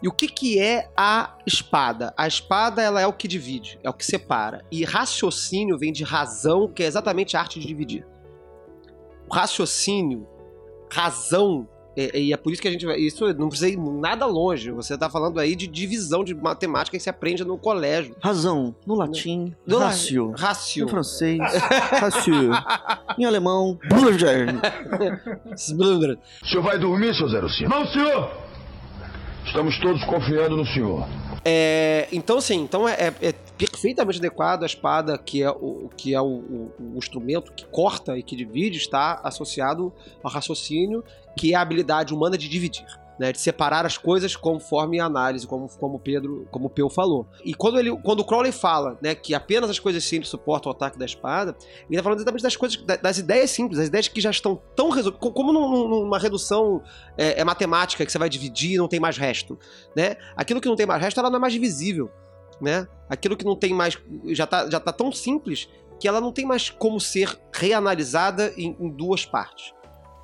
[0.02, 2.12] E o que, que é a espada?
[2.16, 4.64] A espada ela é o que divide, é o que separa.
[4.70, 8.06] E raciocínio vem de razão, que é exatamente a arte de dividir.
[9.28, 10.26] O raciocínio,
[10.92, 12.96] razão, é- e é por isso que a gente vai.
[12.98, 14.70] Isso não precisa ir nada longe.
[14.70, 18.14] Você está falando aí de divisão de matemática que se aprende no colégio.
[18.20, 20.32] Razão, no latim, No rácio.
[20.36, 20.84] Rácio.
[20.84, 22.50] Em francês, rácio.
[23.18, 23.78] em alemão,
[25.56, 26.18] Sblundra.
[26.42, 27.70] O senhor vai dormir, seu Zero Cinco?
[27.70, 28.30] Não, senhor!
[29.46, 31.06] Estamos todos confiando no senhor.
[31.44, 36.14] É, então, assim, então é, é- é perfeitamente adequado a espada, que é, o, que
[36.14, 39.92] é o, o- o instrumento que corta e que divide, está associado
[40.22, 41.02] ao raciocínio,
[41.36, 42.86] que é a habilidade humana de dividir.
[43.18, 47.26] Né, de separar as coisas conforme a análise, como, como Pedro, como o Peu falou.
[47.42, 50.74] E quando, ele, quando o Crowley fala né, que apenas as coisas simples suportam o
[50.74, 51.56] ataque da espada,
[51.88, 54.60] ele está falando exatamente das coisas, da- das ideias simples, das ideias que já estão
[54.76, 56.82] tão resolvidas, como num- num- numa redução
[57.16, 59.58] é, é matemática que você vai dividir e não tem mais resto,
[59.96, 60.16] né?
[60.36, 62.10] Aquilo que não tem mais resto, ela não é mais divisível,
[62.60, 62.86] né?
[63.08, 66.44] Aquilo que não tem mais, já tá, já tá tão simples que ela não tem
[66.44, 69.72] mais como ser reanalisada em, em duas partes.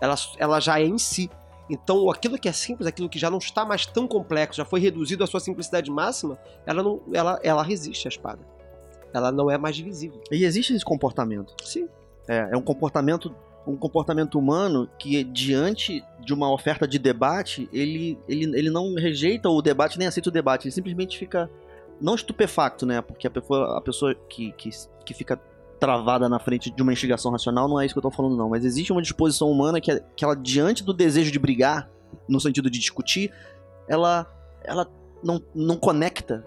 [0.00, 1.30] Ela, ela já é em si.
[1.70, 4.80] Então, aquilo que é simples, aquilo que já não está mais tão complexo, já foi
[4.80, 8.40] reduzido à sua simplicidade máxima, ela não, ela, ela resiste à espada.
[9.14, 10.20] Ela não é mais divisível.
[10.30, 11.54] E existe esse comportamento.
[11.64, 11.88] Sim.
[12.28, 13.34] É, é um comportamento
[13.66, 19.48] um comportamento humano que diante de uma oferta de debate, ele, ele, ele não rejeita
[19.48, 21.48] o debate nem aceita o debate, ele simplesmente fica
[22.02, 23.00] não estupefacto, né?
[23.00, 24.68] Porque a pessoa, a pessoa que, que,
[25.06, 25.40] que fica
[25.80, 28.48] travada na frente de uma instigação racional não é isso que eu tô falando não,
[28.48, 31.88] mas existe uma disposição humana que, que ela diante do desejo de brigar,
[32.28, 33.32] no sentido de discutir,
[33.88, 34.26] ela
[34.64, 34.86] ela
[35.24, 36.44] não, não conecta.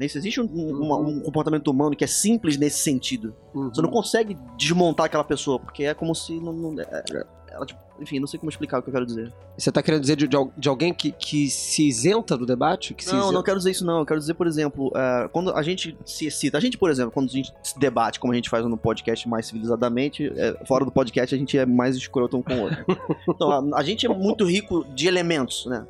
[0.00, 3.34] Isso existe um, um- um comportamento humano que é simples nesse sentido.
[3.52, 6.52] Você não consegue desmontar aquela pessoa, porque é como se não.
[6.52, 9.32] não- é- é- ela, tipo, enfim, não sei como explicar o que eu quero dizer.
[9.56, 12.94] Você tá querendo dizer de, de de alguém que, que se isenta do debate?
[12.94, 13.98] Que Não, não quero dizer isso não.
[13.98, 17.10] Eu quero dizer, por exemplo, é, quando a gente se excita, a gente, por exemplo,
[17.10, 20.84] quando a gente se debate, como a gente faz no podcast mais civilizadamente, é, fora
[20.84, 22.84] do podcast a gente é mais escroto um com o outro.
[23.28, 25.86] Então, a, a gente é muito rico de elementos, né?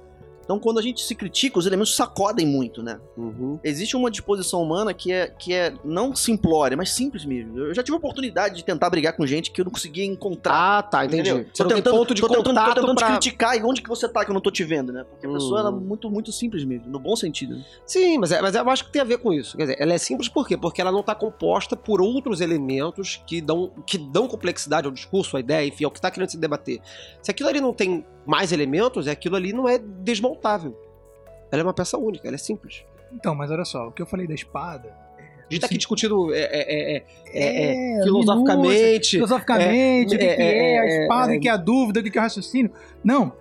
[0.48, 2.98] Então, quando a gente se critica, os elementos sacodem muito, né?
[3.18, 3.58] Uhum.
[3.62, 7.58] Existe uma disposição humana que é, que é não simplória, mas simples mesmo.
[7.58, 10.78] Eu já tive a oportunidade de tentar brigar com gente que eu não conseguia encontrar.
[10.78, 11.28] Ah, tá, entendi.
[11.28, 11.50] Entendeu?
[11.52, 13.88] Você não tem ponto de tô tentando, tô tentando te pra- criticar e onde que
[13.90, 15.04] você tá que eu não tô te vendo, né?
[15.04, 15.60] Porque a pessoa Hum.
[15.66, 17.54] ela é muito, muito simples mesmo, no bom sentido.
[17.54, 17.64] né?
[17.84, 19.54] Sim, mas, é, mas eu acho que tem a ver com isso.
[19.54, 20.56] Quer dizer, ela é simples por quê?
[20.56, 25.36] Porque ela não está composta por outros elementos que dão, que dão complexidade ao discurso,
[25.36, 26.80] à ideia, enfim, ao que está querendo se debater.
[27.20, 30.78] Se aquilo ali não tem mais elementos, aquilo ali não é desmontável.
[31.50, 32.84] Ela é uma peça única, ela é simples.
[33.10, 34.94] Então, mas olha só, o que eu falei da espada.
[35.18, 39.10] A gente tá aqui discutindo é, é, é, é, é, É, filosoficamente.
[39.12, 41.38] Filosoficamente, o que, é, é, é, a é, espada, é.
[41.38, 42.70] o que é a dúvida, o que é o raciocínio.
[43.02, 43.32] Não.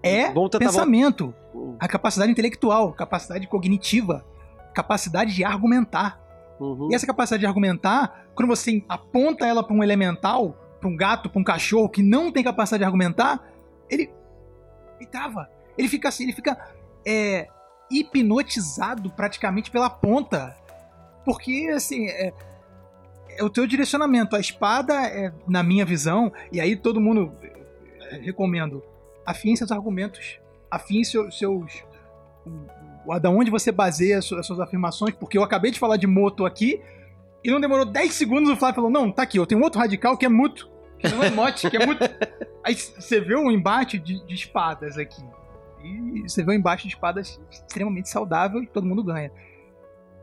[0.00, 1.34] É pensamento,
[1.80, 4.24] a capacidade intelectual, capacidade cognitiva,
[4.72, 6.20] capacidade de argumentar.
[6.60, 6.88] Uhum.
[6.92, 11.28] E essa capacidade de argumentar, quando você aponta ela para um elemental, para um gato,
[11.28, 13.44] para um cachorro que não tem capacidade de argumentar,
[13.90, 14.08] ele,
[14.98, 15.48] ele trava.
[15.76, 16.56] Ele fica assim, ele fica
[17.04, 17.48] é,
[17.90, 20.56] hipnotizado praticamente pela ponta.
[21.24, 22.32] Porque, assim, é,
[23.30, 24.36] é o teu direcionamento.
[24.36, 27.32] A espada, é, na minha visão, e aí todo mundo
[28.10, 28.82] é, recomendo,
[29.24, 30.38] afiem seus argumentos,
[30.70, 31.38] afiem seus.
[31.38, 31.84] seus
[33.20, 36.08] da onde você baseia as suas, as suas afirmações, porque eu acabei de falar de
[36.08, 36.80] moto aqui
[37.46, 40.16] e não demorou 10 segundos o Flávio falou: Não, tá aqui, eu tenho outro radical
[40.16, 42.00] que é muto, que não é mote, que é muito.
[42.66, 45.22] Aí você vê um embate de, de espadas aqui.
[45.84, 49.30] E você vê um embate de espadas extremamente saudável e todo mundo ganha.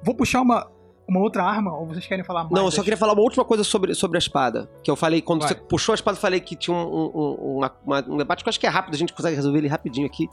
[0.03, 0.69] Vou puxar uma,
[1.07, 2.53] uma outra arma, ou vocês querem falar mais?
[2.53, 4.69] Não, eu só queria falar uma última coisa sobre, sobre a espada.
[4.83, 5.49] Que eu falei, quando Vai.
[5.49, 8.43] você puxou a espada, eu falei que tinha um, um- um- uma- uma- um debate
[8.43, 10.27] que eu acho que é rápido, a gente consegue resolver ele rapidinho aqui.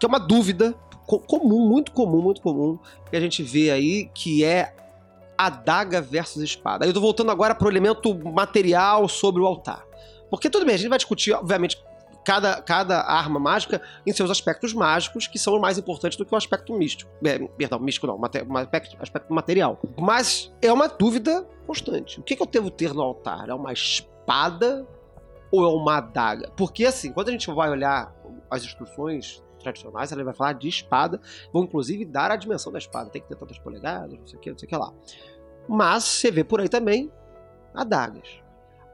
[0.00, 0.74] Que é uma dúvida
[1.06, 2.76] co- comum, muito comum, muito comum,
[3.08, 4.74] que a gente vê aí, que é
[5.38, 6.84] adaga versus espada.
[6.84, 9.84] Aí eu tô voltando agora pro elemento material sobre o altar.
[10.36, 11.82] Porque tudo bem, a gente vai discutir, obviamente,
[12.24, 16.36] cada, cada arma mágica em seus aspectos mágicos, que são mais importantes do que o
[16.36, 17.10] aspecto místico.
[17.24, 19.78] É, perdão, místico não, mate- aspecto, aspecto material.
[19.98, 22.18] Mas é uma dúvida constante.
[22.18, 23.48] O que, que eu devo ter no altar?
[23.48, 24.86] É uma espada
[25.52, 26.50] ou é uma adaga?
[26.56, 28.12] Porque assim, quando a gente vai olhar
[28.50, 31.20] as instruções tradicionais, ela vai falar de espada,
[31.52, 33.10] vão inclusive dar a dimensão da espada.
[33.10, 34.92] Tem que ter tantas polegadas, não sei o que, não sei o que lá.
[35.68, 37.10] Mas você vê por aí também
[37.72, 38.43] adagas.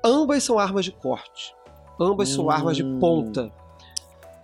[0.04, 1.54] Ambas são armas de corte.
[2.00, 2.50] Ambas são Hum.
[2.50, 3.50] armas de ponta.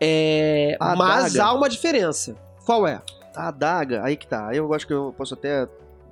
[0.00, 1.44] É, A mas adaga.
[1.50, 2.36] há uma diferença.
[2.64, 3.00] Qual é?
[3.34, 4.54] A adaga, aí que tá.
[4.54, 5.62] Eu acho que eu posso até.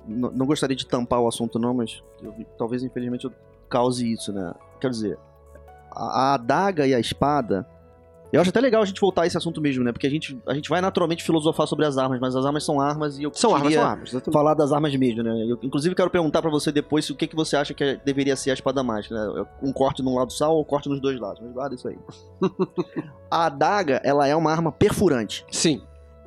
[0.07, 3.31] n- Não gostaria de tampar o assunto, não, mas eu- talvez infelizmente eu
[3.69, 4.53] cause isso, né?
[4.79, 5.17] Quero dizer,
[5.91, 7.67] a, a adaga e a espada.
[8.33, 9.91] Eu acho até legal a gente voltar a esse assunto mesmo, né?
[9.93, 12.81] Porque a gente, a gente vai naturalmente filosofar sobre as armas, mas as armas são
[12.81, 14.09] armas e eu São armas, são armas.
[14.09, 14.33] exatamente.
[14.33, 15.31] falar das armas mesmo, né?
[15.47, 18.35] Eu, inclusive, quero perguntar pra você depois o que, que você acha que é- deveria
[18.35, 19.45] ser a espada mágica, né?
[19.61, 21.39] Um corte num lado só ou um corte nos dois lados.
[21.41, 21.97] Mas guarda isso aí.
[23.31, 25.45] a adaga, ela é uma arma perfurante.
[25.51, 25.81] Sim.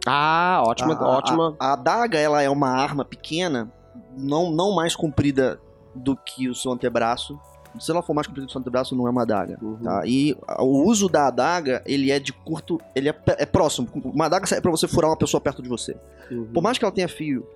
[0.06, 1.56] Ah, ótima, a- ótima.
[1.58, 3.70] A, a adaga, ela é uma arma pequena,
[4.16, 5.60] não, não mais comprida
[5.94, 7.38] do que o seu antebraço.
[7.78, 9.58] Se ela for mais comprida do que o seu antebraço, não é uma adaga.
[9.62, 9.76] Uhum.
[9.76, 10.02] Tá?
[10.06, 13.88] E o uso da adaga, ele é de curto, ele é, é próximo.
[14.04, 15.96] Uma adaga serve pra você furar uma pessoa perto de você.
[16.30, 16.46] Uhum.
[16.52, 17.46] Por mais que ela tenha fio,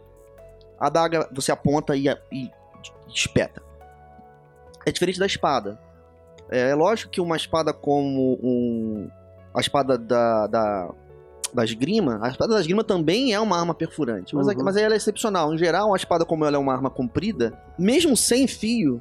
[0.79, 2.51] a adaga você aponta e, e
[3.09, 3.63] espeta.
[4.85, 5.79] É diferente da espada.
[6.51, 9.09] É, é lógico que uma espada como um,
[9.55, 10.91] a espada da, da,
[11.55, 14.35] da esgrima, a espada da esgrima também é uma arma perfurante.
[14.35, 14.65] Mas, Uhum.
[14.65, 15.55] mas ela é excepcional.
[15.55, 19.01] Em geral, a espada, como ela é uma arma comprida, mesmo sem fio,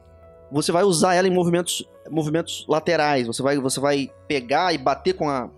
[0.52, 3.28] você vai usar ela em movimentos, movimentos laterais.
[3.28, 5.50] Você vai, você vai pegar e bater com a,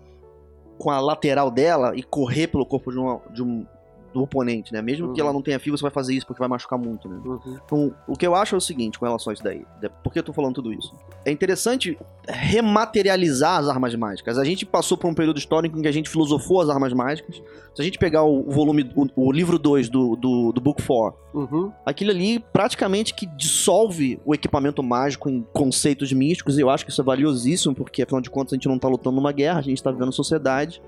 [0.78, 3.66] com a lateral dela e correr pelo corpo de, uma, de um
[4.12, 4.80] do oponente, né?
[4.80, 5.26] Mesmo que Uhum.
[5.26, 7.20] ela não tenha fio, você vai fazer isso porque vai machucar muito, né?
[7.24, 7.58] Uhum.
[7.64, 9.66] Então, o que eu acho é o seguinte com relação a isso daí.
[10.04, 10.94] Por que eu tô falando tudo isso?
[11.24, 14.38] É interessante rematerializar as armas mágicas.
[14.38, 17.42] A gente passou por um período histórico em que a gente filosofou as armas mágicas.
[17.74, 21.24] Se a gente pegar o, volume, o, o livro 2 do, do, do Book 4,
[21.34, 21.72] Uhum.
[21.84, 26.92] aquilo ali praticamente que dissolve o equipamento mágico em conceitos místicos, e eu acho que
[26.92, 29.62] isso é valiosíssimo, porque afinal de contas a gente não tá lutando numa guerra, a
[29.62, 30.80] gente tá vivendo sociedade.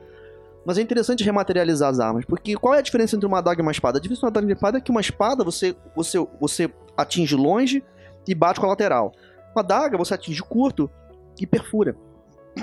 [0.65, 3.63] Mas é interessante rematerializar as armas, porque qual é a diferença entre uma adaga e
[3.63, 3.99] uma espada?
[3.99, 6.71] A diferença entre uma adaga e uma espada é que uma espada você, você, você
[6.97, 7.83] atinge longe
[8.27, 9.13] e bate com a lateral.
[9.57, 10.91] Uma adaga você atinge curto
[11.41, 11.97] e perfura.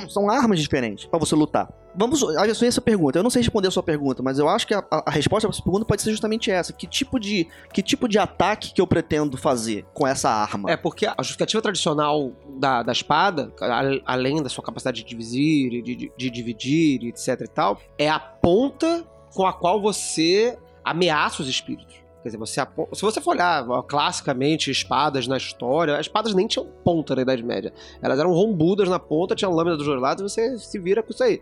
[0.10, 1.72] São armas diferentes pra você lutar.
[1.96, 3.20] Vamos a essa pergunta.
[3.20, 5.48] Eu não sei responder a sua pergunta, mas eu acho que a, a- a resposta
[5.48, 6.74] pra essa pergunta pode ser justamente essa.
[6.74, 10.72] Que tipo de que tipo de ataque que eu pretendo fazer com essa arma?
[10.72, 15.84] É porque a justificativa tradicional da, da espada, a- além da sua capacidade de dividir,
[15.84, 19.04] de, de, dividir, etc e tal, é a ponta
[19.34, 22.03] com a qual você ameaça os espíritos.
[22.24, 22.62] Quer dizer, você
[22.94, 27.44] se você for olhar classicamente espadas na história, as espadas nem tinham ponta na Idade
[27.44, 27.74] Média.
[28.02, 31.12] Elas eram rombudas na ponta, tinham lâmina dos dois lados e você se vira com
[31.12, 31.42] isso aí.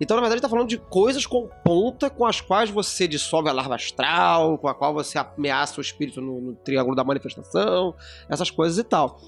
[0.00, 3.52] Então, na verdade, está falando de coisas com ponta com as quais você dissolve a
[3.52, 7.94] larva astral, com a qual você ameaça o espírito no, no triângulo da manifestação,
[8.28, 9.20] essas coisas e tal.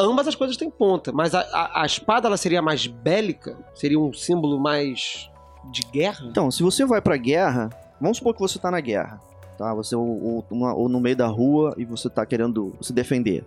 [0.00, 3.58] Ambas as coisas têm ponta, mas a, a- a espada ela seria mais bélica?
[3.74, 5.28] Seria um símbolo mais
[5.70, 6.24] de guerra?
[6.30, 7.68] Então, se você vai pra guerra,
[8.00, 9.20] vamos supor que você tá na guerra,
[9.58, 9.74] tá?
[9.74, 13.44] Você ou, ou- uma- ou no meio da rua e você tá querendo se defender.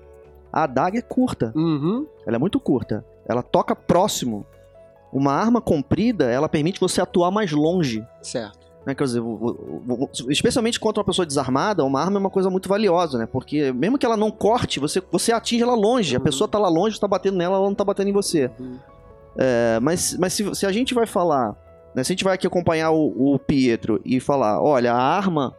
[0.54, 2.06] A adaga é curta, Uhum.
[2.28, 3.04] ela é muito curta.
[3.26, 4.46] Ela toca próximo.
[5.14, 8.06] Uma arma comprida, ela permite você atuar mais longe.
[8.22, 8.60] Certo.
[8.86, 8.96] né?
[8.96, 9.22] Quer dizer,
[10.30, 13.28] especialmente contra uma pessoa desarmada, uma arma é uma coisa muito valiosa, né?
[13.32, 16.16] Porque mesmo que ela não corte, você, você atinge ela longe.
[16.16, 16.24] A Uhum.
[16.24, 18.50] pessoa tá lá longe, tá batendo nela, ela não tá batendo em você.
[18.60, 18.78] Uhum.
[19.38, 21.56] É, mas mas se, se a gente vai falar,
[21.94, 25.54] né, se a gente vai aqui acompanhar o, o Pietro e falar, olha, a arma,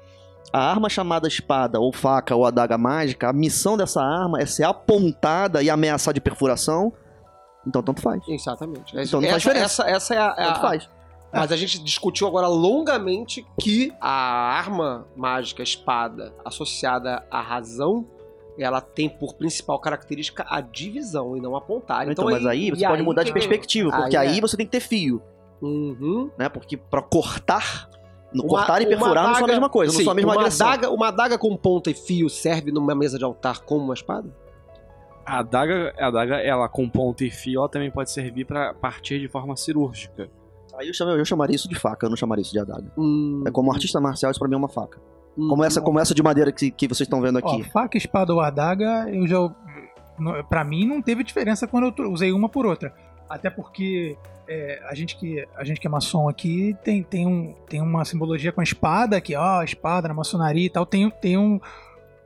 [0.52, 4.64] a arma chamada espada ou faca ou adaga mágica, a missão dessa arma é ser
[4.64, 6.92] apontada e ameaçar de perfuração,
[7.66, 8.22] então tanto faz.
[8.28, 8.94] Exatamente.
[8.96, 9.82] Então não essa, faz diferença.
[9.82, 10.22] Essa, essa é a.
[10.38, 10.88] é a- Tanto faz.
[11.34, 18.06] Mas a gente discutiu agora longamente que a arma mágica espada associada à razão,
[18.58, 22.06] ela tem por principal característica a divisão e não apontar.
[22.06, 24.40] Então, mas aí você pode mudar de perspectiva, porque Aí aí, é.
[24.42, 25.22] você tem que ter fio,
[25.62, 26.30] Uhum.
[26.36, 26.50] né?
[26.50, 27.88] Porque pra cortar,
[28.34, 30.30] Uma- cortar e perfurar não são a adaga- mesma coisa, não sim, são a mesma
[30.32, 30.66] uma direção.
[30.68, 34.28] Adaga, uma adaga com ponta e fio serve numa mesa de altar como uma espada?
[35.24, 39.20] A adaga, a adaga, ela com ponta e fio, ela também pode servir pra partir
[39.20, 40.28] de forma cirúrgica.
[40.78, 42.90] Aí eu, chamo- eu chamaria isso de faca, eu não chamaria isso de adaga.
[42.96, 44.98] Hum, É como artista marcial, isso pra mim é uma faca.
[45.36, 45.48] hum.
[45.48, 47.62] Como essa, como essa de madeira que, que vocês estão vendo Ó, aqui.
[47.70, 49.38] faca, espada ou adaga, eu já.
[50.48, 52.94] Pra mim não teve diferença quando eu usei uma por outra.
[53.28, 54.16] Até porque
[54.52, 58.04] é, a, gente que, a gente que é maçom aqui tem, tem, um, tem uma
[58.04, 61.58] simbologia com a espada, que ó, espada na maçonaria e tal, tem, tem um,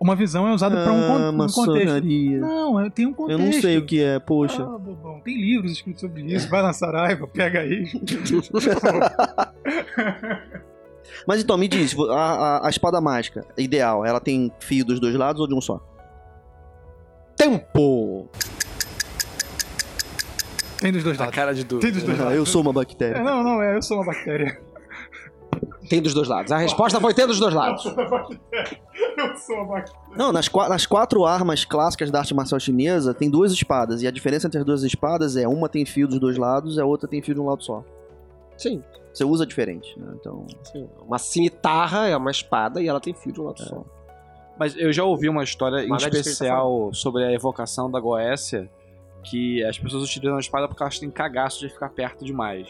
[0.01, 1.59] uma visão é usada pra um, con- Ah, um contexto.
[1.67, 2.39] maçonaria.
[2.41, 3.43] Não, é- tem um Eu contexto.
[3.43, 4.63] não sei o que é, poxa.
[4.63, 6.49] Ah, bobão, tem livros escritos sobre isso.
[6.51, 7.85] Vai na Saraiva, pega aí.
[11.27, 15.15] Mas então, me diz, a, a- a espada mágica, ideal, ela tem fio dos dois
[15.15, 15.81] lados ou de um só?
[17.37, 18.29] Tempo!
[20.81, 21.35] Tem dos dois A lados.
[21.35, 21.87] cara de dúvida.
[21.87, 22.35] Tem dos dois lados.
[22.37, 23.23] eu sou uma É, bactéria.
[23.23, 24.61] não, não, é, eu sou uma bactéria.
[25.89, 26.51] Tem dos dois lados.
[26.53, 27.85] A resposta foi ter dos dois lados.
[27.85, 29.97] Eu sou uma bactéria.
[30.17, 34.03] Não, nas, nas quatro armas clássicas da arte marcial chinesa, tem duas espadas.
[34.03, 36.81] E a diferença entre as duas espadas é uma tem fio dos dois lados e
[36.81, 37.83] a outra tem fio de um lado só.
[38.57, 38.83] Sim.
[39.13, 40.13] Você usa diferente, né?
[40.21, 40.47] Então.
[40.65, 40.87] sim.
[41.07, 43.85] Uma cimitarra é uma espada e ela tem fio de um lado só.
[44.59, 48.01] Mas eu já ouvi uma história em Mas é tá especial sobre a evocação da
[48.01, 48.69] Goécia,
[49.23, 52.69] que as pessoas utilizam a espada porque elas têm cagaço de ficar perto demais.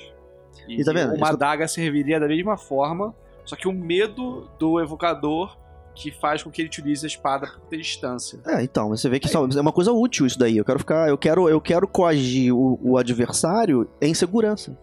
[0.69, 1.15] E, E tá vendo?
[1.15, 5.57] uma Isso- adaga serviria da mesma forma, só que o medo do evocador
[5.95, 8.39] que faz com que ele utilize a espada por ter distância.
[8.47, 10.57] É, então, você vê que só- é uma coisa útil isso daí.
[10.59, 11.09] Eu quero ficar.
[11.09, 14.77] Eu quero, eu quero coagir o, o adversário em segurança.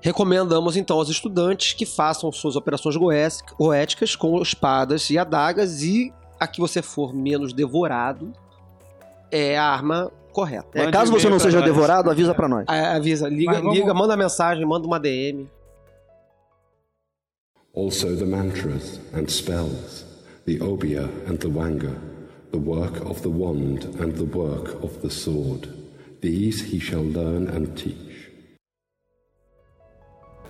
[0.00, 6.46] Recomendamos então aos estudantes que façam suas operações goéticas com espadas e adagas e a
[6.46, 8.32] que você for menos devorado
[9.30, 10.68] é a arma correta.
[10.78, 11.66] É, caso você não seja nós.
[11.66, 12.64] devorado, avisa pra nós.
[12.68, 15.48] A- Avisa, liga, vamos- liga, manda mensagem, manda uma DM.
[17.74, 20.04] Also the mantras and spells,
[20.44, 21.94] the obia and the wanga,
[22.50, 25.68] the work of the wand and the work of the sword.
[26.20, 28.09] These he shall learn and teach.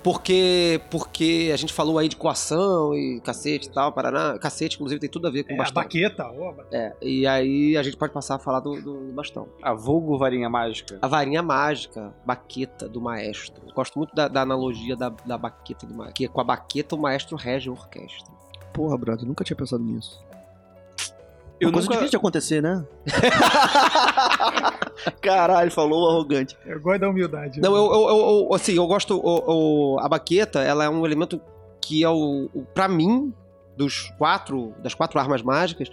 [0.02, 4.38] Porque, porque a gente falou aí de coação e cacete e tal, Paraná.
[4.38, 5.82] Cacete, inclusive, tem tudo a ver com É, a bastão.
[5.82, 9.46] baqueta, ó, É, e aí a gente pode passar a falar do, do- do bastão.
[9.62, 10.98] A vulgo varinha mágica.
[11.02, 13.62] A varinha mágica, baqueta do maestro.
[13.66, 16.14] Eu gosto muito da, da analogia da, da baqueta do maestro.
[16.14, 18.32] Que com a baqueta o maestro rege a orquestra.
[18.72, 20.18] Porra, brother, nunca tinha pensado nisso.
[21.60, 22.84] Eu Uma coisa nunca- difícil de acontecer, né?
[25.20, 26.56] Caralho, falou arrogante.
[26.66, 27.60] Eu gosto da humildade.
[27.60, 29.16] Não, eu, eu, eu- eu- assim, eu gosto.
[29.16, 31.40] o- o- a baqueta, ela é um elemento
[31.80, 33.32] que é o, o para mim
[33.76, 35.88] dos quatro, das quatro armas mágicas,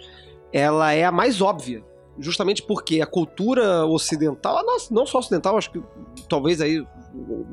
[0.52, 1.82] ela é a mais óbvia.
[2.20, 5.80] Justamente porque a cultura ocidental, a nossa- não só ocidental, acho que
[6.28, 6.86] talvez aí o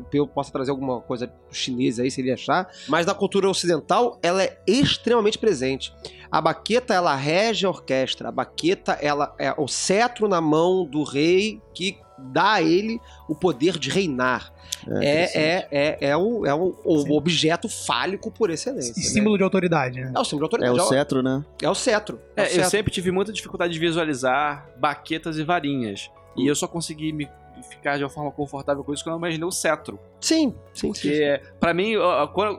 [0.10, 4.44] Peu possa trazer alguma coisa chinesa aí, se ele achar, mas na cultura ocidental ela
[4.44, 5.94] é extremamente presente.
[6.32, 8.30] A baqueta, ela rege a orquestra.
[8.30, 13.36] A baqueta, ela é o cetro na mão do rei que dá a ele o
[13.36, 14.54] poder de reinar.
[15.02, 17.12] É, é, é, é, o, é o, o Sim.
[17.12, 18.92] objeto fálico por excelência.
[18.96, 19.10] E né?
[19.10, 20.12] símbolo de autoridade, né?
[20.16, 20.88] É o símbolo de É autoridade.
[20.88, 21.44] o cetro, né?
[21.62, 22.20] É o cetro.
[22.36, 22.70] É, o É, eu cetro.
[22.70, 26.10] sempre tive muita dificuldade de visualizar baquetas e varinhas.
[26.38, 27.28] E eu só consegui me
[27.70, 29.98] ficar de uma forma confortável com isso quando eu imaginei o cetro.
[30.20, 31.10] Sim, sim, sim.
[31.10, 31.94] Porque, pra mim,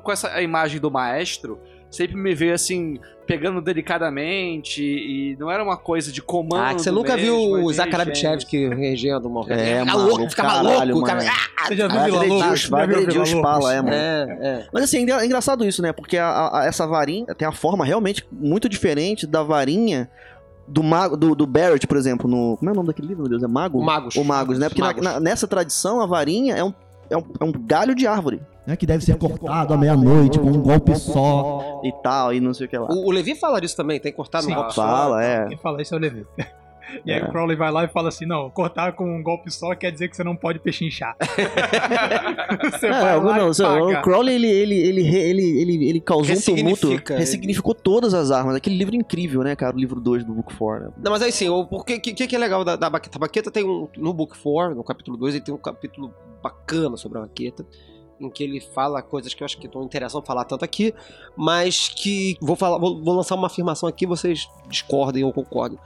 [0.02, 1.60] com essa imagem do maestro,
[1.90, 6.62] sempre me veio assim, pegando delicadamente, e não era uma coisa de comando.
[6.64, 9.44] Ah, que você nunca mesmo, viu o de Zakharevchevsky regendo uma.
[9.52, 11.08] É, maluco, louco, ficava caralho, louco.
[11.08, 11.20] mano.
[11.66, 12.72] Você já viu Vai Vila Lobos?
[12.72, 13.94] agredir os pala, é, mano.
[13.94, 14.66] É, é.
[14.72, 15.92] Mas assim, é engra- é engraçado isso, né?
[15.92, 20.08] Porque a- a- essa varinha tem a forma realmente muito diferente da varinha
[20.68, 22.56] do mago do, do Barrett, por exemplo, no.
[22.56, 23.42] Como é o nome daquele livro, meu Deus?
[23.42, 23.78] É Mago?
[23.78, 24.16] O Magos.
[24.16, 24.68] O Magos, né?
[24.68, 25.02] Porque na- Magos.
[25.04, 26.72] na- nessa tradição, a varinha é um,
[27.10, 28.40] é um, é um galho de árvore.
[28.66, 31.80] Né, que deve ser cortado à meia-noite com um golpe só.
[31.84, 32.88] E tal, e não sei o que lá.
[32.90, 34.50] O, o Levi fala disso também, tem cortado Sim.
[34.50, 34.82] no golpe só.
[34.82, 35.46] Fala, é.
[35.46, 36.26] Quem fala isso é o Levi.
[37.04, 37.24] E aí É.
[37.24, 40.08] o Crowley vai lá e fala assim: não, cortar com um golpe só quer dizer
[40.08, 41.16] que você não pode pechinchar.
[42.70, 43.98] você É, vai lá não, e paga.
[43.98, 48.54] o Crowley, ele, ele, ele, ele, ele, ele causou um tumulto, ressignificou todas as armas.
[48.54, 49.74] Aquele livro incrível, né, cara?
[49.74, 50.92] O livro 2 do Book 4, né?
[51.02, 53.18] Não, mas aí sim, o que, que, que é legal da, da baqueta?
[53.18, 53.88] A baqueta tem um.
[53.96, 57.66] No Book 4, no capítulo 2, ele tem um capítulo bacana sobre a baqueta.
[58.18, 60.94] Em que ele fala coisas que eu acho que não interessam falar tanto aqui,
[61.36, 62.36] mas que.
[62.40, 65.78] Vou, falar, vou, vou lançar uma afirmação aqui, vocês discordem ou concordem.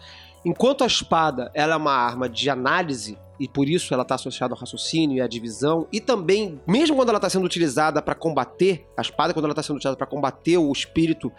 [0.45, 4.55] Enquanto a espada ela é uma arma de análise, e por isso ela está associada
[4.55, 8.87] ao raciocínio e à divisão, e também, mesmo quando ela está sendo utilizada para combater,
[8.97, 11.33] a espada, quando ela está sendo utilizada para combater o espírito,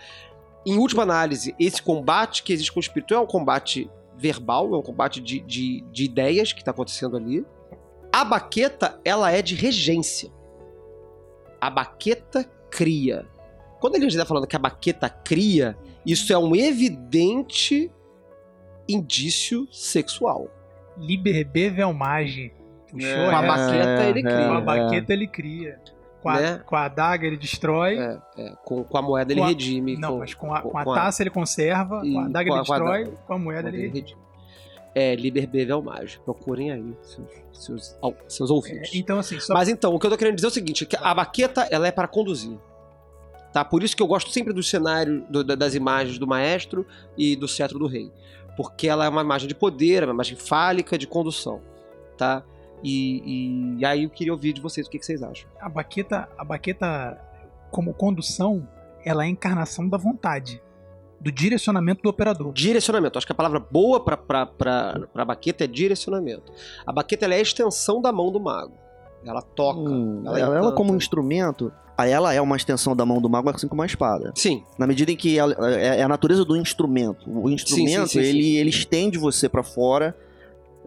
[0.66, 4.78] em última análise, esse combate que existe com o espírito é um combate verbal, é
[4.78, 7.44] um combate de, de, de ideias que está acontecendo ali.
[8.14, 10.32] A baqueta, ela é de regência.
[11.62, 13.26] A baqueta cria.
[13.80, 17.92] Quando ele está falando que a baqueta cria, isso é um evidente
[18.88, 20.50] indício sexual.
[20.98, 22.52] Liber Bevelmage.
[22.90, 24.48] Puxou Com a baqueta ele É, cria.
[24.48, 24.62] Com a é.
[24.62, 25.80] baqueta ele cria.
[26.22, 26.62] Com a, Né?
[26.66, 27.98] com a adaga ele destrói.
[27.98, 29.98] É, é, com, com a moeda ele Com a- redime.
[29.98, 32.50] Não, com, mas com a, com- a com a- taça ele conserva, com a adaga
[32.50, 34.22] ele a- com a destrói, com a moeda ele ele redime.
[34.94, 36.20] É, Liber Bevelmage.
[36.26, 38.92] Procurem aí, seus, seus, seus É, ouvintes.
[38.94, 41.14] Então, assim, só Mas então, o que eu tô querendo dizer é o seguinte, a
[41.14, 42.58] baqueta, ela é para conduzir.
[43.54, 43.64] Tá?
[43.66, 46.86] Por isso que eu gosto sempre do cenário, do- da- das imagens do maestro
[47.18, 48.12] e do cetro do rei.
[48.58, 51.62] Porque ela é uma imagem de poder, é uma imagem fálica de condução.
[52.18, 52.44] Tá?
[52.84, 55.50] E, e aí eu queria ouvir de vocês o que, que vocês acham.
[55.60, 57.18] a baqueta, a baqueta
[57.70, 58.68] como condução,
[59.06, 60.62] ela é a encarnação da vontade,
[61.22, 62.52] do direcionamento do operador.
[62.54, 63.18] Direcionamento.
[63.18, 66.52] Acho que a palavra boa pra, pra, pra, pra baqueta é direcionamento.
[66.86, 68.74] A baqueta ela é a extensão da mão do mago.
[69.26, 69.80] Ela toca.
[69.80, 70.76] Hum, ela ela, ela encanta.
[70.76, 74.32] como instrumento, ela é uma extensão da mão do mago, assim como a espada.
[74.36, 77.30] Sim, Na medida em que ela- é é a natureza do instrumento.
[77.30, 78.56] O instrumento, sim, sim, ele, sim.
[78.58, 80.16] ele estende você pra fora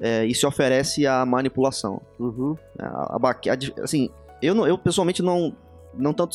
[0.01, 2.01] é, e se oferece à manipulação.
[2.18, 2.57] Uhum.
[2.76, 4.11] A, a baque- a di- assim,
[4.43, 5.55] eu, não- eu pessoalmente não,
[5.97, 6.35] não tanto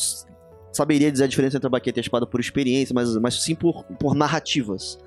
[0.72, 3.54] saberia dizer a diferença entre a baqueta e a espada por experiência, mas, mas sim
[3.54, 4.98] por, por narrativas.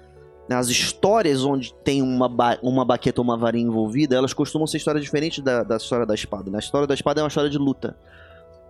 [0.50, 4.68] Né, As histórias onde tem uma, ba- uma baqueta ou uma varinha envolvida, elas costumam
[4.68, 6.52] ser histórias diferentes da, da história da espada.
[6.52, 6.58] né?
[6.58, 7.96] A história da espada é uma história de luta.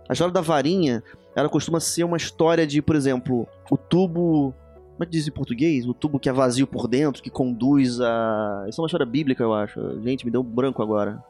[0.08, 1.02] A história da varinha,
[1.34, 4.54] ela costuma ser uma história de, por exemplo, o tubo.
[4.92, 5.88] Como é que diz em português?
[5.88, 8.66] O tubo que é vazio por dentro, que conduz a.
[8.68, 9.80] Isso é uma história bíblica, eu acho.
[10.02, 11.20] Gente, me deu um branco agora.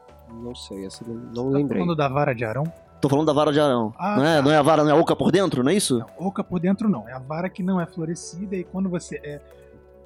[0.43, 1.81] Não sei, essa não, não Tá lembrei.
[1.81, 2.65] falando da vara de Arão?
[3.05, 3.93] Tô falando da vara de Arão.
[3.99, 4.41] Ah, não, é, tá.
[4.41, 6.03] não é a vara, não é a oca por dentro, não é isso?
[6.17, 9.39] Oca por dentro não, é a vara que não é florescida e quando você é,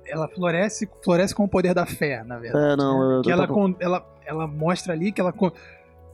[0.06, 2.74] ela floresce, floresce com o poder da fé, na verdade.
[2.74, 3.48] É, não, eu que eu ela,
[3.80, 5.34] ela, ela mostra ali que ela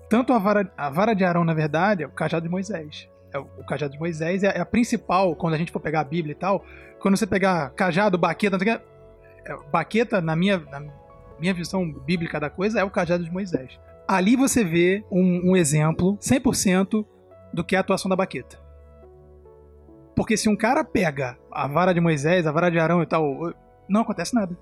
[0.08, 3.10] tanto a vara, a vara de Arão, na verdade, é o cajado de Moisés.
[3.34, 6.04] É o, cajado de Moisés é, é a principal quando a gente for pegar a
[6.04, 6.64] Bíblia e tal.
[7.00, 8.84] Quando você pegar cajado, baqueta, não sei o que,
[9.52, 10.84] é, baqueta na minha na
[11.40, 13.80] minha visão bíblica da coisa é o cajado de Moisés.
[14.08, 17.06] Ali você vê um, um exemplo 100%
[17.54, 18.58] do que é a atuação da baqueta.
[20.16, 23.54] Porque se um cara pega a vara de Moisés, a vara de Arão e tal,
[23.90, 24.56] não acontece nada.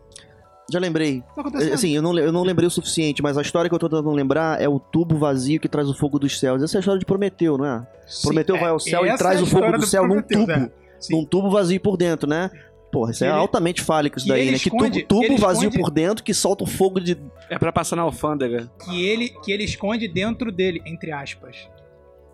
[0.72, 1.22] Já lembrei.
[1.36, 1.76] Não acontece nada.
[1.76, 4.10] Assim, eu não, eu não lembrei o suficiente, mas a história que eu tô tentando
[4.12, 6.64] lembrar é o tubo vazio que traz o fogo dos céus.
[6.64, 7.86] Essa é a história de Prometeu, não é?
[8.08, 10.04] Sim, Prometeu é- vai ao céu e essa traz é o fogo história do céu
[10.04, 10.52] num Prometeu, tubo.
[10.52, 10.72] é.
[11.00, 11.16] Sim.
[11.18, 12.50] Num tubo vazio por dentro, né?
[12.94, 14.58] Porra, isso Que é ele- altamente fálico isso que daí, ele né?
[14.60, 17.18] Que esconde- tubo, tubo ele vazio esconde- por dentro que solta o fogo de.
[17.50, 18.72] É pra passar na alfândega.
[18.86, 21.68] que ele, que ele esconde dentro dele, entre aspas.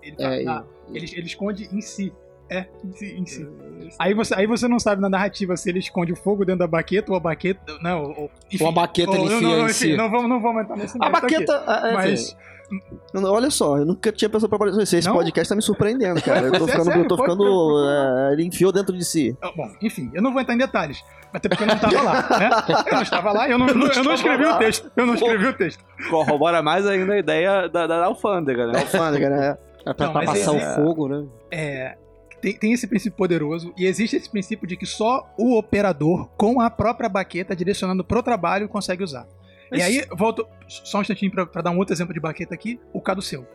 [0.04, 2.12] Ele, tá- É, ah, ele, ele esconde em si.
[2.50, 3.06] É, em si.
[3.20, 3.48] Em si.
[3.98, 6.68] Aí, você, aí você não sabe na narrativa se ele esconde o fogo dentro da
[6.68, 7.62] baqueta ou a baqueta.
[7.82, 9.96] Não, ou, enfim, Ou a baqueta ele ou- não, enfia não, em enfim, si.
[9.96, 11.34] Não vamos, não vamos entrar nesse A mérito aqui.
[11.46, 11.64] baqueta.
[11.86, 12.59] é, é, Mas, enfim, Não,
[13.14, 14.98] Olha só, eu nunca tinha pensado pra aparecer.
[14.98, 15.16] Esse Não?
[15.16, 16.48] podcast tá me surpreendendo, cara.
[16.48, 16.84] Eu tô é ficando.
[16.86, 19.36] sério, eu tô ficando é, ele enfiou dentro de si.
[19.42, 21.04] ah, bom, enfim, eu não vou entrar em detalhes.
[21.34, 22.50] Até porque eu não estava lá, né?
[22.88, 24.92] Eu não estava lá, eu não, eu não, eu não escrevi o texto.
[24.98, 25.84] Eu não escrevi o texto.
[26.10, 28.80] Corrobora mais ainda a ideia da, da alfândega, né?
[28.80, 29.58] Alfândega, né?
[29.86, 31.26] é pra, Não, pra passar é- o fogo, né?
[31.52, 31.98] é,
[32.42, 36.60] tem, tem esse princípio poderoso e existe esse princípio de que só o operador com
[36.62, 39.28] a própria baqueta direcionando pro trabalho consegue usar.
[39.72, 42.80] E aí, volto só um instantinho pra, pra dar um outro exemplo de baqueta aqui,
[42.92, 43.48] o caduceu.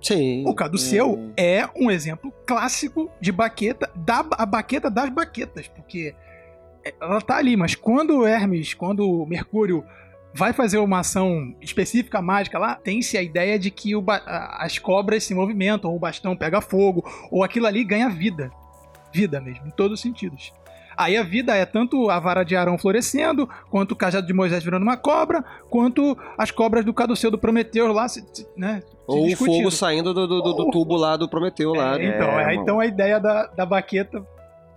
[0.00, 0.44] Sim.
[0.46, 6.14] O caduceu é um exemplo clássico de baqueta, da a baqueta das baquetas, porque
[7.00, 9.84] ela tá ali, mas quando o Hermes, quando o Mercúrio
[10.32, 13.92] vai fazer uma ação específica mágica lá, tem-se a ideia de que
[14.58, 18.50] as cobras se movimentam, ou o bastão pega fogo, ou aquilo ali ganha vida.
[19.12, 20.52] Vida mesmo, em todos os sentidos.
[21.02, 24.62] Aí a vida é tanto a vara de Arão florescendo, quanto o cajado de Moisés
[24.62, 28.82] virando uma cobra, quanto as cobras do caduceu do Prometeu lá, se, se- né?
[28.82, 31.94] se Ou o fogo saindo do, do, do- do tubo lá do Prometeu lá.
[31.94, 32.16] É, né?
[32.16, 34.22] então, É, é, então a ideia da, da baqueta.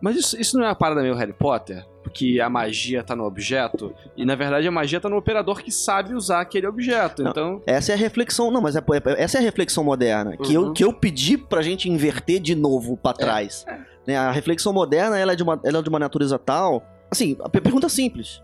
[0.02, 1.86] Mas isso, isso não é uma parada meio Harry Potter?
[2.04, 5.72] Porque a magia tá no objeto, e na verdade a magia tá no operador que
[5.72, 7.24] sabe usar aquele objeto.
[7.24, 7.32] Não.
[7.32, 8.52] Então, Essa é a reflexão.
[8.52, 10.36] Não, mas é- é- essa é a reflexão moderna.
[10.36, 10.66] Que, Uhum.
[10.68, 13.66] eu, que eu pedi pra gente inverter de novo pra trás.
[14.06, 16.84] Né, a reflexão moderna ela é, de uma, ela é de uma natureza tal.
[17.10, 18.42] Assim, a per- pergunta simples: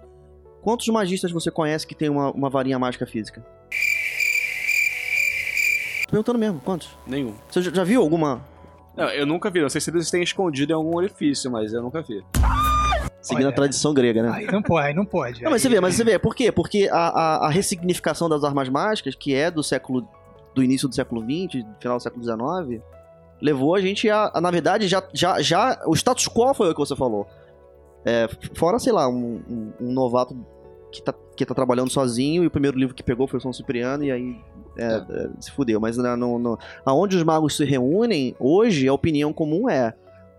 [0.61, 3.43] Quantos magistas você conhece que tem uma, uma varinha mágica física?
[6.05, 6.89] Tô perguntando mesmo, quantos?
[7.05, 7.33] nenhum.
[7.49, 8.41] Você já, já viu alguma?
[8.95, 9.61] Não, eu nunca vi.
[9.61, 12.23] Não sei se eles têm escondido em algum orifício, mas eu nunca vi.
[13.21, 14.31] Seguindo Olha, a tradição grega, né?
[14.33, 15.43] Aí não pode, aí não pode.
[15.43, 16.51] Não, mas Aí- você vê, mas você vê, por quê?
[16.51, 20.07] Porque a, a, a ressignificação das armas mágicas, que é do século.
[20.55, 22.81] do início do século XX, final do século XIX,
[23.41, 24.31] levou a gente a.
[24.33, 25.81] a, na verdade, já, já, já.
[25.85, 27.27] O status quo foi o que você falou.
[28.05, 30.35] É, fora, sei lá, um, um- um novato
[30.91, 33.53] que tá, que tá trabalhando sozinho e o primeiro livro que pegou foi o São
[33.53, 34.35] Cipriano e aí
[34.77, 35.79] é, é, se fudeu.
[35.79, 39.93] Mas né, no, no, aonde os magos se reúnem, hoje a opinião comum é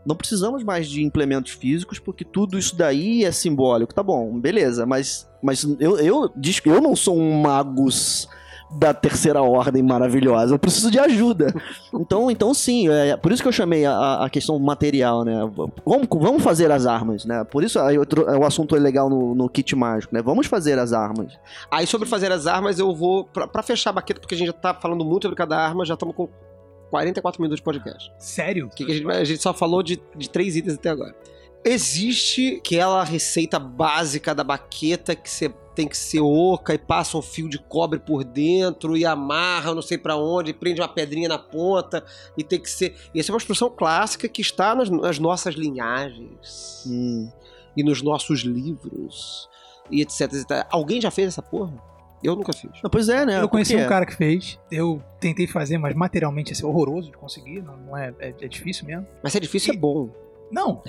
[0.05, 3.95] não precisamos mais de implementos físicos porque tudo isso daí é simbólico.
[3.95, 6.33] Tá bom, beleza, mas, mas eu, eu,
[6.65, 8.27] eu não sou um magus
[8.73, 11.53] da terceira ordem maravilhosa, eu preciso de ajuda.
[11.93, 15.41] Então, então sim, é por isso que eu chamei a, a questão material, né?
[15.85, 17.43] Vamos, vamos fazer as armas, né?
[17.45, 20.23] Por isso aí o assunto é legal no, no kit mágico, né?
[20.23, 21.33] Vamos fazer as armas.
[21.71, 23.25] Aí sobre fazer as armas, eu vou.
[23.25, 25.85] Pra, pra fechar a baqueta, porque a gente já tá falando muito sobre cada arma,
[25.85, 26.29] já estamos com
[26.91, 28.13] 44 minutos de podcast.
[28.19, 28.69] Sério?
[28.75, 31.15] Que que a, gente, a gente só falou de, de três itens até agora.
[31.65, 37.23] Existe aquela receita básica da baqueta que você tem que ser oca e passa um
[37.23, 41.27] fio de cobre por dentro e amarra não sei pra onde, e prende uma pedrinha
[41.27, 42.05] na ponta
[42.37, 42.95] e tem que ser.
[43.15, 47.31] E essa é uma instrução clássica que está nas, nas nossas linhagens Hum.
[47.75, 49.49] e nos nossos livros
[49.91, 50.67] e etc, etc.
[50.71, 51.73] Alguém já fez essa porra?
[52.23, 52.71] Eu nunca fiz.
[52.83, 53.41] Não, pois é, né?
[53.41, 57.17] Eu conheci um cara que fez, eu tentei fazer, mas materialmente ia ser horroroso de
[57.17, 59.07] conseguir, não, não é, é, é difícil mesmo.
[59.23, 60.11] Mas se é difícil, é bom.
[60.51, 60.83] Não.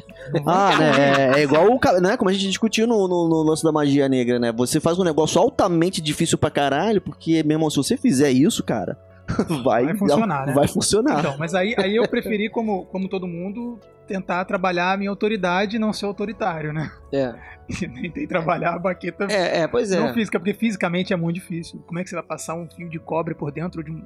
[0.45, 0.91] Ah, né?
[1.36, 2.18] É, é igual o, né?
[2.18, 4.51] Como a gente discutiu no, no, no lance da magia negra, né?
[4.51, 8.64] Você faz um negócio altamente difícil pra caralho, porque, meu irmão, se você fizer isso,
[8.64, 8.97] cara,
[9.64, 10.53] vai, Vai funcionar, né?
[10.53, 11.20] Vai funcionar.
[11.20, 15.76] Então, mas aí, aí eu preferi, como, como todo mundo, tentar trabalhar a minha autoridade
[15.76, 16.91] e não ser autoritário, né?
[17.14, 17.34] É.
[17.80, 19.99] Tentei trabalhar a baqueta É, é, pois é.
[19.99, 21.82] não física, porque fisicamente é muito difícil.
[21.88, 24.03] Como é que você vai passar um fio de cobre por dentro de um,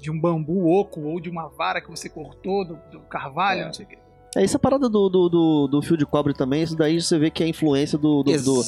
[0.00, 3.72] de um bambu oco ou de uma vara que você cortou do, do carvalho, não
[3.72, 3.98] sei o quê.
[4.34, 7.30] É essa parada do, do, do, do fio de cobre também, isso daí você vê
[7.30, 8.62] que é a influência do, do, do,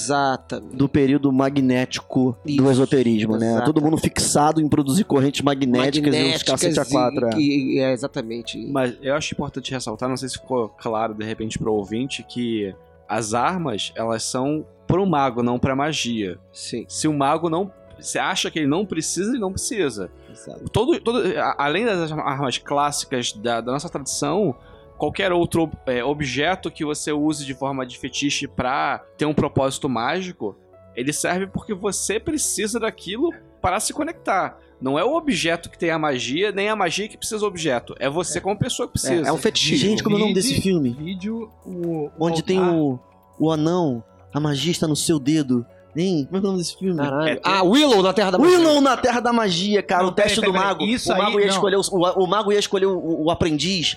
[0.74, 3.46] do período magnético do Isso, esoterismo, né?
[3.46, 3.66] exatamente.
[3.66, 7.26] Todo mundo fixado em produzir correntes magnéticas, e os cacete a quatro.
[7.28, 7.38] é.
[7.38, 8.58] E, e- é, exatamente.
[8.70, 12.74] Mas eu acho importante ressaltar, não sei se ficou claro de repente pro ouvinte, que
[13.08, 16.38] as armas, elas são pro mago, não pra magia.
[16.52, 17.70] Sim, Se o mago não.
[17.98, 20.10] Você acha que ele não precisa, ele não precisa.
[20.30, 20.68] exato.
[20.68, 24.54] Todo, todo, a- além das armas clássicas da, da nossa tradição,
[24.98, 29.88] qualquer outro é, objeto que você use de forma de fetiche pra ter um propósito
[29.88, 30.56] mágico,
[30.96, 33.30] ele serve porque você precisa daquilo
[33.60, 34.58] para se conectar.
[34.80, 37.94] Não é o objeto que tem a magia, nem a magia que precisa do objeto.
[37.98, 39.24] É você como pessoa que precisa.
[39.26, 39.88] É, é um fetichismo.
[39.88, 40.90] Gente, como é o nome desse filme?
[40.98, 42.98] Vídeo, o, o Onde tem o,
[43.38, 45.64] o anão, a magia está no seu dedo.
[45.96, 46.24] Hein?
[46.26, 46.96] Como é o nome desse filme?
[46.98, 47.28] Caralho.
[47.28, 48.58] É, tem- Ah, Willow na Terra da Magia.
[48.58, 50.84] Willow na Terra da Magia, cara, Não, o teste peraí, do peraí, mago.
[50.84, 51.54] Isso o mago aí, ia não.
[51.54, 53.96] escolher o, o, o mago ia escolher o, o aprendiz.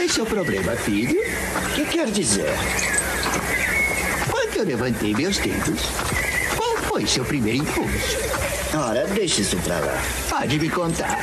[0.00, 1.20] Qual é seu problema, filho?
[1.20, 2.48] O que quer dizer?
[4.56, 5.82] eu levantei meus dedos,
[6.56, 8.16] qual foi seu primeiro impulso?
[8.74, 10.02] Ora, deixe isso pra lá.
[10.30, 11.18] Pode me contar.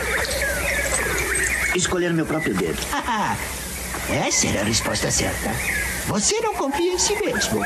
[1.75, 2.77] Escolher meu próprio dedo.
[2.93, 3.35] Ah,
[4.27, 5.49] essa era a resposta certa.
[6.07, 7.61] Você não confia em si mesmo.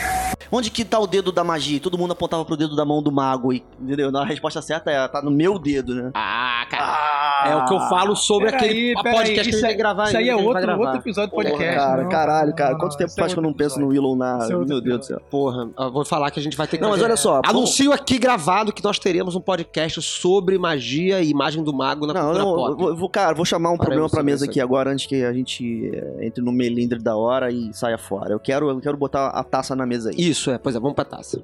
[0.52, 1.80] Onde que tá o dedo da magia?
[1.80, 4.16] Todo mundo apontava pro dedo da mão do mago, e, entendeu?
[4.18, 6.12] A resposta certa é, tá no meu dedo, né?
[6.14, 7.50] Ah, cara.
[7.52, 10.28] é o que eu falo sobre aquele podcast que a gente vai gravar Isso aí
[10.28, 11.76] é outro, outro episódio do Porra, podcast.
[11.76, 12.72] cara, não, caralho, cara.
[12.72, 14.10] não, Quanto tempo é faz que eu não penso no episódio.
[14.10, 14.46] Willow na...
[14.46, 15.22] É Meu Deus do céu.
[15.30, 16.84] Porra, eu vou falar que a gente vai ter que.
[16.84, 21.30] Não, mas olha só, Anuncio aqui gravado que nós teremos um podcast sobre magia e
[21.30, 23.00] imagem do mago na Não, cultura não, pop.
[23.00, 25.90] vou, cara, vou chamar um Para problema pra mesa aqui agora antes que a gente
[25.94, 28.31] é, entre no melindre da hora e saia fora.
[28.32, 30.16] Eu quero, eu quero botar a taça na mesa aí.
[30.18, 31.44] Isso, é, pois é, vamos pra taça.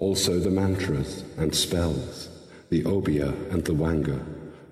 [0.00, 2.30] Also the mantras and spells,
[2.70, 4.20] the obeah and the wanga,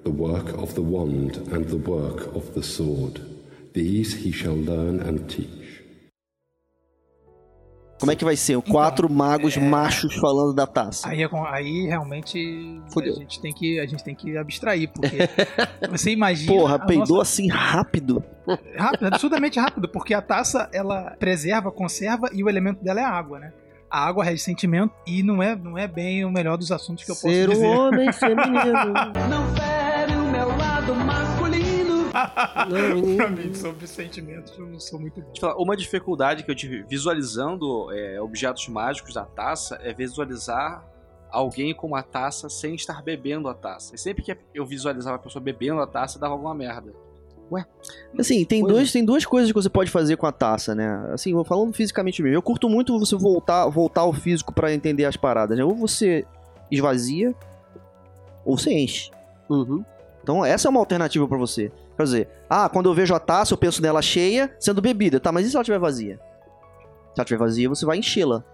[0.05, 3.20] the work of the wand and the work of the sword.
[3.72, 5.66] These he shall learn and teach.
[7.99, 8.61] Como é que vai ser?
[8.62, 11.09] Quatro magos machos falando da taça.
[11.09, 13.12] Aí, é com- aí realmente Fudeu.
[13.14, 15.16] a gente tem que a gente tem que abstrair, porque
[15.90, 18.22] você imagina Porra, peidou nossa- assim rápido.
[18.76, 23.11] rápido, absurdamente rápido, porque a taça ela preserva, conserva e o elemento dela é a
[23.11, 23.53] água, né?
[23.90, 27.11] A água rege sentimento e não é não é bem o melhor dos assuntos que
[27.11, 27.66] eu posso Ser um dizer.
[27.66, 28.92] homem feminino.
[29.30, 31.36] Não fere o meu lado masculino.
[32.69, 35.31] Não, pra mim, sobre sentimentos, eu não sou muito bom.
[35.35, 40.85] Eu falar, Uma dificuldade que eu tive visualizando é, objetos mágicos da taça é visualizar
[41.31, 43.95] alguém com uma taça sem estar bebendo a taça.
[43.95, 46.93] E sempre que eu visualizava a pessoa bebendo a taça, dava alguma merda.
[48.19, 48.75] Assim, tem, Coisa.
[48.75, 51.11] dois, tem duas coisas que você pode fazer com a taça, né?
[51.12, 52.37] Assim, falando fisicamente mesmo.
[52.37, 55.64] Eu curto muito você voltar, voltar ao físico pra entender as paradas, né?
[55.64, 56.25] Ou você
[56.71, 57.35] esvazia,
[58.45, 59.11] ou você enche.
[59.49, 59.85] Uhum.
[60.23, 61.71] Então, essa é uma alternativa pra você.
[61.97, 65.18] Quer dizer, ah, quando eu vejo a taça, eu penso nela cheia, sendo bebida.
[65.18, 66.16] Tá, mas e se ela estiver vazia?
[66.16, 68.44] Se ela estiver vazia, você vai enchê-la.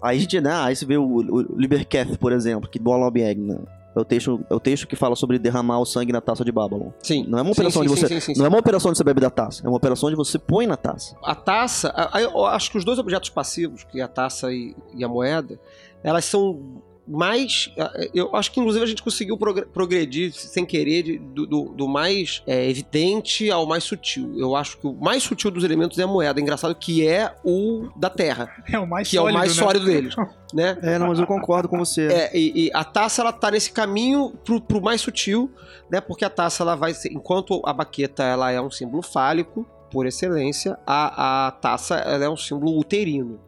[0.00, 0.52] Aí a gente, né?
[0.54, 3.58] Aí você vê o, o Libercath, por exemplo, que bola Obieg, né?
[3.96, 6.52] É o, texto, é o texto que fala sobre derramar o sangue na taça de
[6.52, 6.90] Babylon.
[7.02, 7.24] Sim.
[7.26, 8.20] Não é uma operação sim, de sim, você.
[8.20, 8.32] sim.
[8.36, 9.62] Não é uma operação de você bebe da taça.
[9.64, 11.16] É uma operação de você põe na taça.
[11.24, 14.52] A taça, a- a- eu acho que os dois objetos passivos, que é a taça
[14.52, 15.58] e, e a moeda,
[16.04, 17.72] elas são mais.
[18.14, 22.42] Eu acho que inclusive a gente conseguiu progre- progredir sem querer de- do, do- mais
[22.46, 24.34] é, evidente ao mais sutil.
[24.38, 26.40] Eu acho que o mais sutil dos elementos é a moeda.
[26.40, 29.62] Engraçado que é o da terra, É o mais que é o sólido, mais né?
[29.62, 30.14] sólido deles.
[30.50, 30.78] Né?
[30.80, 32.06] É, não, mas eu concordo com você.
[32.06, 35.52] É, e, e a taça ela tá nesse caminho pro, pro mais sutil,
[35.90, 36.00] né?
[36.00, 40.06] Porque a taça ela vai ser, enquanto a baqueta ela é um símbolo fálico por
[40.06, 43.38] excelência, a, a taça ela é um símbolo uterino.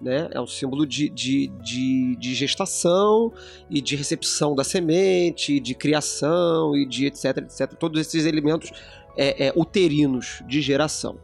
[0.00, 0.28] Né?
[0.32, 3.30] É um símbolo de, de, de, de gestação
[3.68, 7.74] e de recepção da semente, de criação e de etc, etc.
[7.74, 8.72] Todos esses elementos
[9.16, 11.18] é, é, uterinos de geração,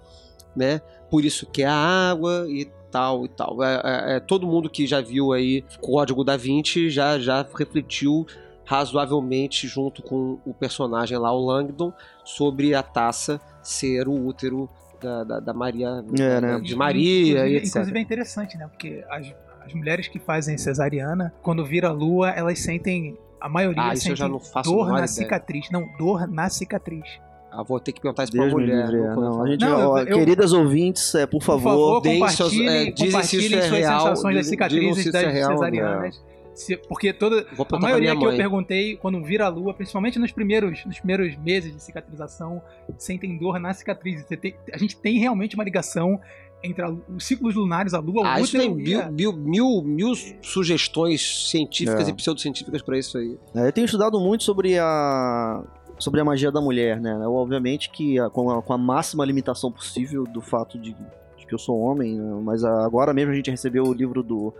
[0.54, 0.82] né?
[1.10, 3.62] Por isso que é a água e tal e tal.
[3.62, 8.26] É, é- é, todo mundo que já viu aí Código da Vinci já, já refletiu
[8.64, 11.92] razoavelmente junto com o personagem lá, o Langdon,
[12.24, 14.68] sobre a taça ser o útero
[15.06, 16.60] da, da, da Maria, É, da- né?
[16.60, 17.66] de Maria inclusive, e etc.
[17.76, 18.66] Inclusive é interessante, né?
[18.68, 19.32] Porque as,
[19.64, 23.16] as mulheres que fazem cesariana, quando vira a lua, elas sentem.
[23.40, 25.06] A maioria Ah, isso eu sentem já não faço a dor na ideia.
[25.08, 25.70] cicatriz.
[25.70, 27.04] Não, dor na cicatriz.
[27.52, 28.86] Ah, vou ter que perguntar isso Deus pra mulher.
[28.88, 28.96] livre.
[28.96, 29.48] é, ouvi Não, a falar.
[29.48, 32.90] gente, Não, ó, eu- eu- queridas ouvintes, é, por Por favor, favor, deem seus- é,
[32.90, 35.30] dizem se isso é suas real, sensações das dizem- digam cicatrizes se isso das é
[35.30, 36.24] real, cesarianas.
[36.56, 39.74] Se- porque toda, Vou a perguntar pra maioria que eu perguntei, quando vira a lua,
[39.74, 42.62] principalmente nos primeiros, nos primeiros meses de cicatrização,
[42.98, 44.24] sentem dor na cicatriz.
[44.26, 46.18] Você tem- a gente tem realmente uma ligação
[46.64, 49.10] entre a- os ciclos lunares, a lua, Ah, o isso útero tem e mil, a-
[49.10, 52.10] mil, mil, mil sugestões científicas É.
[52.10, 53.38] e pseudocientíficas pra isso aí.
[53.54, 55.62] É, eu tenho estudado muito sobre a
[55.98, 57.18] sobre a magia da mulher, né?
[57.22, 60.92] Eu, obviamente que a- com, a, com a máxima limitação possível do fato de,
[61.38, 62.38] de que eu sou homem, né?
[62.42, 64.52] mas a- agora mesmo a gente recebeu o livro do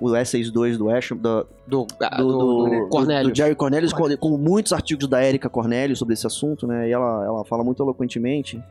[0.00, 4.16] o Essays 2 do Ashram, da- Do, ah, do, do, do, do Jerry Cornelius, com,
[4.16, 6.88] com muitos artigos da Erika Cornelius sobre esse assunto, né?
[6.88, 8.62] E ela, ela fala muito eloquentemente.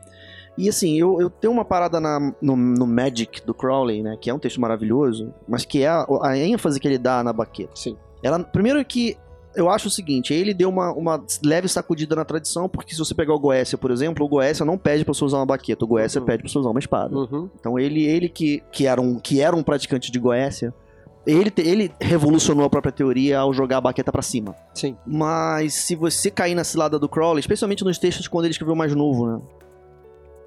[0.56, 4.16] E assim, eu, eu tenho uma parada na- no, no Magic do Crowley, né?
[4.20, 7.32] Que é um texto maravilhoso, mas que é a, a ênfase que ele dá na
[7.32, 7.72] baqueta.
[7.74, 7.96] Sim.
[8.22, 9.16] Ela, primeiro que
[9.56, 13.14] eu acho o seguinte, ele deu uma, uma leve sacudida na tradição, porque se você
[13.14, 15.88] pegar o Goécia, por exemplo, o Goécia não pede pra você usar uma baqueta, o
[15.88, 16.26] Goécia Uhum.
[16.26, 17.16] pede pra você usar uma espada.
[17.16, 17.48] Uhum.
[17.58, 20.74] Então ele, ele que, que, era um, que era um praticante de Goécia,
[21.26, 24.54] ele, ele revolucionou a própria teoria ao jogar a baqueta pra cima.
[24.74, 24.96] Sim.
[25.06, 28.94] Mas se você cair na cilada do Crowley, especialmente nos textos quando ele escreveu mais
[28.94, 29.40] novo, né?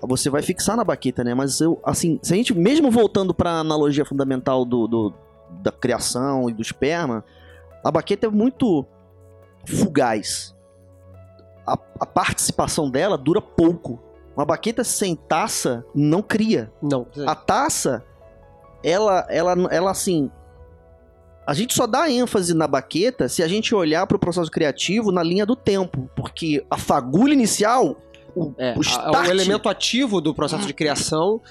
[0.02, 1.34] Você vai fixar na baqueta, né?
[1.34, 5.14] Mas eu, assim, se a gente, mesmo voltando pra analogia fundamental do, do-
[5.62, 7.24] da criação e do esperma,
[7.84, 8.86] a baqueta é muito
[9.66, 10.56] fugaz.
[11.66, 14.00] A, a participação dela dura pouco.
[14.36, 16.72] Uma baqueta sem taça não cria.
[16.82, 17.08] Não.
[17.26, 18.06] A taça
[18.84, 20.30] ela, ela, ela assim.
[21.48, 25.14] A gente só dá ênfase na baqueta se a gente olhar para o processo criativo
[25.14, 26.10] na linha do tempo.
[26.14, 27.96] Porque a fagulha inicial,
[28.36, 31.42] o, É, o start, o elemento ativo do processo de criação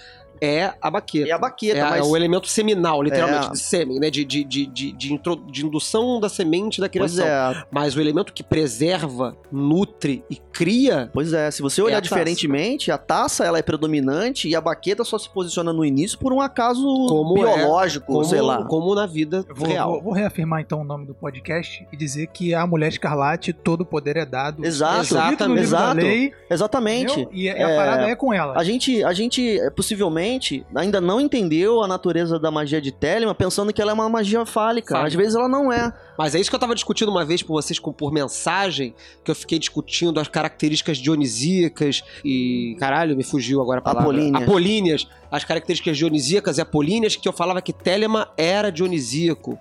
[0.41, 1.29] é a baqueta.
[1.29, 1.79] é a baqueta.
[1.79, 2.01] É, a- mas...
[2.07, 3.51] é o elemento seminal, literalmente, É.
[3.51, 4.11] de sêmen, né?
[4.11, 7.27] De, de, de, de, de intro- de indução da semente da Pois criação.
[7.27, 11.51] é, Mas o elemento que preserva, nutre e cria pois é.
[11.51, 15.19] Se você olhar É a diferentemente, a taça ela é predominante e a baqueta só
[15.19, 18.65] se posiciona no início por um acaso Como é, biológico, como, sei lá.
[18.65, 19.91] como na vida Eu Vou, real.
[19.93, 23.83] vou- vou reafirmar então o nome do podcast e dizer que a Mulher Escarlate, todo
[23.83, 24.65] o poder é dado.
[24.65, 25.97] Exato, livro exato.
[25.97, 27.13] lei, Exatamente.
[27.21, 27.31] entendeu?
[27.33, 28.55] E a, É, parada é com ela.
[28.59, 29.71] A gente, a gente é,
[30.27, 34.09] possivelmente ainda não entendeu a natureza da magia de Telema, pensando que ela é uma
[34.09, 34.95] magia fálica.
[34.95, 35.09] Fálica.
[35.09, 35.93] Às vezes ela não é.
[36.19, 39.31] Mas é isso que eu tava discutindo uma vez com vocês com, por mensagem, que
[39.31, 42.77] eu fiquei discutindo as características dionisíacas e.
[42.79, 44.11] Caralho, me fugiu agora a palavra.
[44.11, 44.43] Apolíneas.
[44.43, 45.09] Apolíneas.
[45.31, 49.59] As características dionisíacas e apolíneas, que eu falava que Telema era dionisíaco.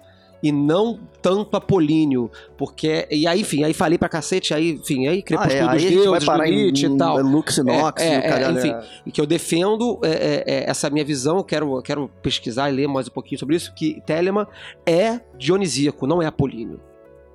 [0.48, 2.30] E não tanto apolíneo.
[2.56, 3.08] Porque.
[3.10, 5.96] E aí, enfim, aí falei pra cacete, aí, enfim, aí Ah, crepúsculo é, dos aí
[5.96, 7.18] vai deuses, do Nietzsche em e tal.
[7.22, 8.84] Lux Inox, É, o é, caralho, enfim, é.
[9.08, 12.88] e que eu defendo é, é, é, essa minha visão, quero, quero pesquisar e ler
[12.88, 14.48] mais um pouquinho sobre isso, que Telema
[14.86, 16.80] é dionisíaco, não é apolíneo.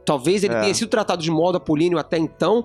[0.04, 0.60] Talvez ele É.
[0.60, 2.64] tenha sido tratado de modo apolíneo até então,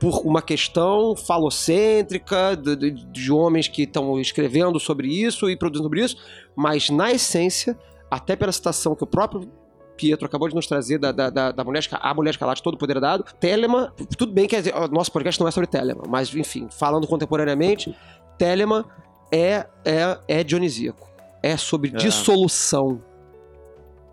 [0.00, 5.84] por uma questão falocêntrica de, de- de homens que estão escrevendo sobre isso e produzindo
[5.84, 6.16] sobre isso,
[6.56, 7.78] mas na essência,
[8.10, 9.48] até pela citação que o próprio
[9.96, 12.78] Pietro acabou de nos trazer da, da, da, da mulher, a mulher escarlate, todo o
[12.78, 13.24] poder dado.
[13.38, 17.94] Telema, tudo bem que o nosso podcast não é sobre Telema, mas enfim, falando contemporaneamente,
[18.38, 18.84] Telema
[19.32, 21.08] é, é, é dionisíaco.
[21.42, 21.96] É sobre É.
[21.96, 23.02] dissolução.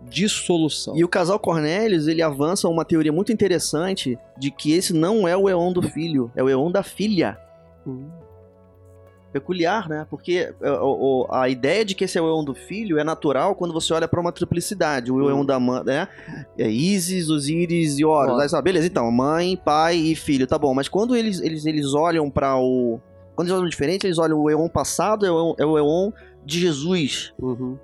[0.02, 0.96] Dissolução.
[0.96, 5.36] E o casal Cornelius, ele avança uma teoria muito interessante de que esse não é
[5.36, 7.38] o Eon do filho, é o Eon da filha.
[7.86, 8.08] Hum.
[9.32, 10.06] Peculiar, né?
[10.10, 13.04] Porque é, o- o- a ideia de que esse é o Eon do filho é
[13.04, 15.12] natural quando você olha pra uma triplicidade.
[15.12, 16.08] O Eon da mãe, né?
[16.58, 18.40] É Isis, Osíris e Horus.
[18.40, 20.74] Aí, sabe, beleza, então, mãe, pai e filho, tá bom.
[20.74, 23.00] Mas quando eles, eles, eles olham pra o...
[23.36, 26.10] Quando eles olham diferente, eles olham o Eon passado, é o Eon, é o Eon
[26.44, 27.32] de Jesus.
[27.38, 27.78] Uhum.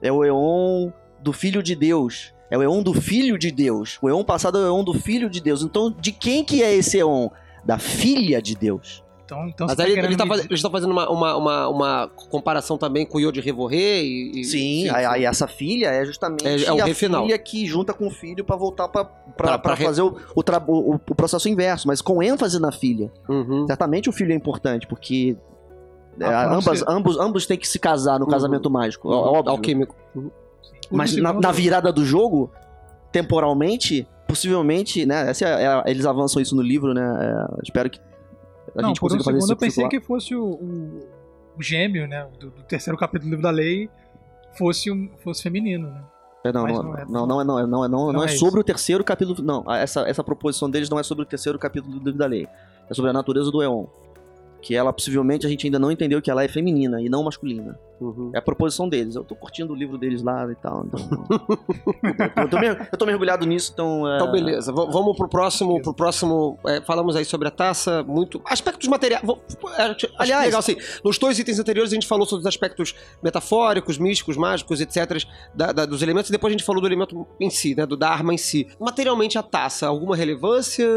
[0.00, 0.90] É o Eon
[1.20, 2.32] do Filho de Deus.
[2.50, 3.98] É o Eon do Filho de Deus.
[4.00, 5.62] O Eon passado é o Eon do Filho de Deus.
[5.62, 7.28] Então, de quem que é esse Eon?
[7.64, 9.03] Da Filha de Deus.
[9.24, 10.04] Então, então Mas você tá aí querendo
[10.34, 14.02] eles me estão fazendo uma, uma, uma, uma comparação também com o Yo de Revorré
[14.02, 14.40] e.
[14.40, 17.22] e- Sim, aí, essa filha é justamente É- é o a rei final.
[17.24, 18.86] filha que junta com o filho pra voltar
[19.74, 23.10] re- fazer o, o, tra- o- o processo inverso, mas com ênfase na filha.
[23.28, 23.66] Uhum.
[23.66, 25.36] Certamente o filho é importante, porque
[26.20, 28.30] é, Ah, quando ambas, ambos, ambos têm que se casar no Uhum.
[28.30, 29.08] casamento mágico.
[29.08, 29.14] Uhum.
[29.16, 29.50] Óbvio.
[29.52, 29.96] Alquímico.
[30.90, 32.50] Mas O na, na virada do jogo,
[33.10, 35.30] temporalmente, possivelmente, né?
[35.30, 37.02] Essa é, é- eles avançam isso no livro, né?
[37.20, 37.98] é, espero que
[38.76, 39.90] a não, gente por um fazer segundo isso eu pensei circular.
[39.90, 41.08] que fosse o, o,
[41.56, 42.26] o gêmeo, né?
[42.38, 43.88] Do, do terceiro capítulo do livro da lei
[44.56, 46.02] fosse, um, fosse feminino, né?
[46.44, 47.04] É, não, não, não é.
[47.06, 49.02] não, não é, não, é, não, é, não, Não não é é sobre o terceiro
[49.02, 49.42] capítulo.
[49.42, 52.46] Não, essa, essa proposição deles não é sobre o terceiro capítulo do livro da lei.
[52.88, 53.86] É sobre a natureza do Eon.
[54.64, 57.78] Que ela, possivelmente, a gente ainda não entendeu que ela é feminina e não masculina.
[58.00, 58.30] Uhum.
[58.34, 59.14] É a proposição deles.
[59.14, 60.86] Eu tô curtindo o livro deles lá e tal.
[60.86, 61.00] Então...
[62.36, 62.58] eu, tô
[62.92, 64.08] eu tô mergulhado nisso, então.
[64.10, 64.72] é, Então, beleza.
[64.72, 65.80] V- vamos pro próximo.
[65.82, 68.02] Pro próximo é, falamos aí sobre a taça.
[68.04, 68.40] Muito.
[68.46, 69.22] Aspectos materiais.
[69.78, 70.76] É, Aliás- legal assim.
[71.04, 75.22] Nos dois itens anteriores a gente falou sobre os aspectos metafóricos, místicos, mágicos, etc.
[75.54, 76.30] da- da- dos elementos.
[76.30, 77.84] E depois a gente falou do elemento em si, né?
[77.84, 78.66] Do, da arma em si.
[78.80, 80.88] Materialmente, a taça, alguma relevância?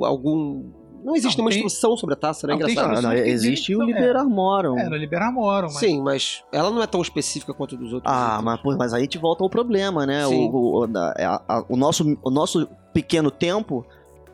[0.00, 0.83] Algum.
[1.04, 2.54] Não existe Não, nenhuma tem- instrução sobre a taça, né?
[2.56, 3.02] Não, Engraçado.
[3.02, 4.78] Não, que existe o que- Liberar Morum.
[4.78, 8.10] É, no Liberar Moram, mas Sim, mas ela não é tão específica quanto dos outros.
[8.12, 10.24] Ah, mas, pô, mas aí te volta ao problema, né?
[10.26, 10.48] Sim.
[10.50, 13.84] O, o, a- a- a- o nosso, o nosso pequeno tempo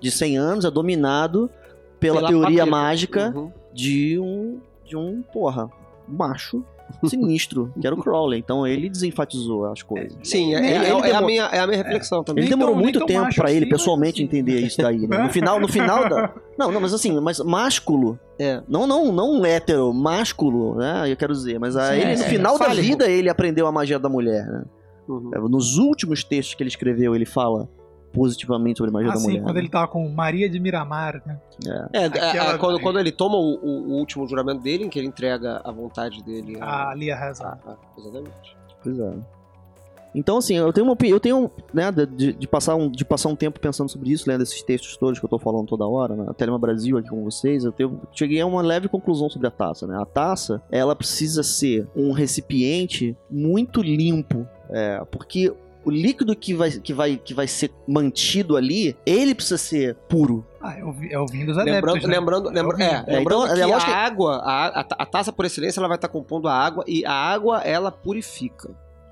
[0.01, 1.51] de 100 anos é dominado
[1.99, 2.71] pela, Pela teoria papel.
[2.71, 3.53] mágica Uhum.
[3.75, 5.69] de um, de um, porra,
[6.11, 6.65] macho
[7.07, 8.41] sinistro, que era o Crowley.
[8.41, 10.17] Então ele desenfatizou as coisas.
[10.25, 12.43] Sim, é, Nem- é- ele é a demorou- minha, é a minha reflexão também.
[12.45, 14.25] Ele Nem demorou tão- nem muito tempo ele assim, mas pessoalmente assim.
[14.25, 15.19] entender isso daí, né?
[15.23, 16.35] No final, no final da...
[16.59, 18.61] Não, não, mas assim, mas másculo, É.
[18.69, 21.05] não, não, não hétero, másculo, né?
[21.11, 23.73] Eu quero dizer, mas aí Sim, ele, no é, final da vida ele aprendeu a
[23.73, 24.65] magia da mulher, né?
[25.09, 25.31] Uhum.
[25.35, 27.69] É, Nos últimos textos que ele escreveu, ele fala
[28.13, 29.43] positivamente sobre a magia da assim, mulher.
[29.43, 29.61] quando né?
[29.61, 31.39] ele tava com Maria de Miramar, né?
[31.93, 34.99] É, é, Aquela- é, quando, quando ele toma o, o- último juramento dele, em que
[34.99, 36.91] ele entrega a vontade dele a.
[36.91, 37.61] A Lia Hazard.
[37.67, 38.57] a- a- exatamente.
[38.83, 39.13] Pois é.
[40.13, 43.37] Então, assim, eu tenho uma eu tenho, né, de, de passar um, de passar um
[43.37, 46.27] tempo pensando sobre isso, lendo esses textos todos que eu tô falando toda hora, né,
[46.37, 49.87] Telema Brasil aqui com vocês, eu tenho, cheguei a uma leve conclusão sobre a taça,
[49.87, 49.97] né?
[49.97, 55.53] A taça, ela precisa ser um recipiente muito limpo, é, porque
[55.85, 60.47] o líquido que vai, que, vai, que vai ser mantido ali, ele precisa ser puro.
[60.61, 61.75] Ah, é o, é o vinho dos adeptos.
[61.95, 62.19] Lembrando, né?
[62.19, 62.91] lembrando, lembra- o vinho.
[62.91, 65.45] é, É, lembrando então, que é lógico a que- água, a, a, a taça por
[65.47, 68.71] excelência, ela vai estar compondo a água e a água ela purifica.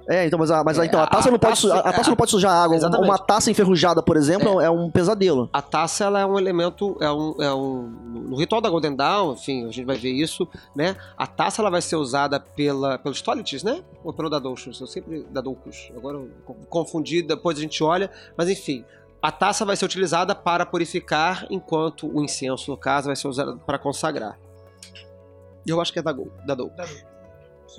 [0.08, 1.92] É, então, mas, a, mas a- É, então, a taça a não pode, taça- a,
[1.92, 2.74] taça não pode sujar água.
[2.74, 3.10] Exatamente.
[3.10, 5.50] Uma taça enferrujada, por exemplo, é, um pesadelo.
[5.52, 7.82] A taça ela é um elemento, é um, é um
[8.28, 10.96] no ritual da Golden Dawn, enfim, a gente vai ver isso, né?
[11.16, 13.82] A taça ela vai ser usada pela pelos Stolites, né?
[14.02, 15.92] Ou pelo Dadouchus, eu sempre Dadoucus.
[15.94, 16.30] Agora eu
[16.70, 18.84] confundi, depois a gente olha, mas enfim,
[19.20, 23.60] a taça vai ser utilizada para purificar, enquanto o incenso, no caso, vai ser usado
[23.66, 24.38] para consagrar.
[25.66, 26.14] Eu acho que é da
[26.46, 27.04] Dadoucus.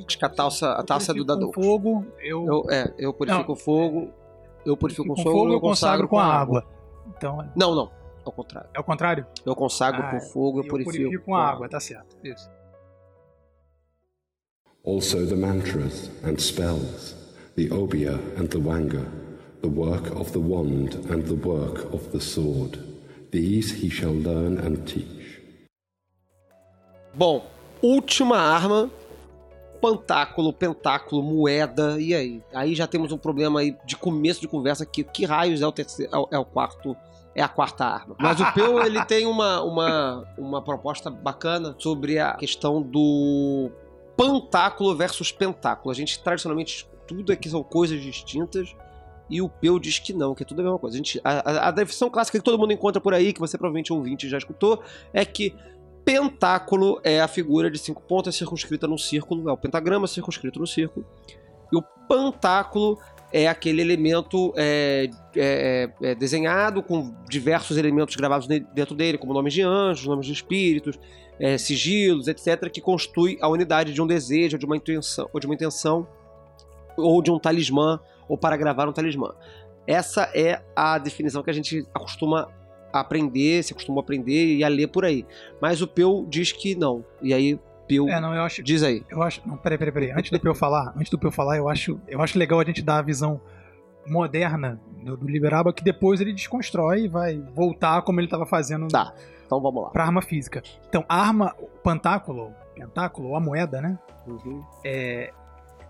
[0.06, 3.48] Acho que a taça, a taça é do com fogo, eu, Eu, é, eu purifico
[3.48, 3.54] Não.
[3.54, 4.14] o fogo,
[4.66, 6.64] eu purifico com com fogo, fogo, eu consagro com a água.
[7.18, 7.92] Então, é- Não, não,
[8.24, 8.70] ao contrário.
[8.74, 9.26] é o contrário?
[9.46, 12.16] Eu consagro Ah, com fogo, eu, eu purifico, purifico com a água, tá certo.
[12.24, 12.50] Isso.
[14.86, 17.16] Also the mantras and spells,
[17.56, 19.06] the obia and the wanga,
[19.62, 22.80] the work of the wand and the work of the sword.
[23.32, 25.42] These he shall learn and teach.
[27.14, 27.44] Bom,
[27.82, 28.90] última arma,
[29.82, 32.44] pantáculo, pentáculo, moeda, e aí?
[32.54, 35.72] Aí já temos um problema aí de começo de conversa que que raios é o
[35.72, 36.96] terceiro, é o, é o quarto,
[37.36, 38.16] é a quarta arma.
[38.20, 43.72] Mas o Peu ele tem uma, uma, uma proposta bacana sobre a questão do
[44.18, 45.92] pantáculo versus pentáculo.
[45.92, 48.76] A gente tradicionalmente tudo aqui são coisas distintas.
[49.30, 50.96] E o Peu diz que não, que é tudo a mesma coisa.
[50.96, 53.58] A, gente, a, a- a definição clássica que todo mundo encontra por aí, que você
[53.60, 54.82] provavelmente ouvinte já escutou,
[55.14, 55.56] é que
[56.04, 60.68] pentáculo é a figura de cinco pontas circunscrita num círculo, é o pentagrama circunscrito no
[60.68, 61.06] círculo.
[61.72, 62.98] E o pantáculo
[63.32, 69.54] é aquele elemento é, é, é, desenhado com diversos elementos gravados dentro dele, como nomes
[69.54, 71.00] de anjos, nomes de espíritos,
[71.40, 75.46] é, sigilos, etc., que constitui a unidade de um desejo, de uma intenção, ou de
[75.46, 76.08] uma intenção,
[76.98, 79.34] ou de um talismã, ou para gravar um talismã.
[79.86, 82.50] Essa é a definição que a gente acostuma
[82.94, 85.26] a aprender, se acostuma a aprender e a ler por aí.
[85.62, 87.04] Mas o Peu diz que não.
[87.22, 88.62] E aí, Peu É, não, eu acho.
[88.64, 89.04] diz aí.
[89.10, 89.42] Eu acho.
[89.48, 90.12] Não, peraí, peraí, peraí.
[90.12, 92.82] Antes do Peu falar, antes do Peu falar, eu acho, eu acho legal a gente
[92.82, 93.42] dar a visão
[94.08, 98.88] moderna do, do Liberaba, que depois ele desconstrói e vai voltar como ele estava fazendo
[98.88, 99.14] Tá,
[99.46, 99.90] então vamos lá.
[99.90, 100.64] pra arma física.
[100.88, 103.98] Então, arma, o pantáculo, pentáculo, a moeda, né?
[104.28, 104.64] Uhum.
[104.84, 105.32] É,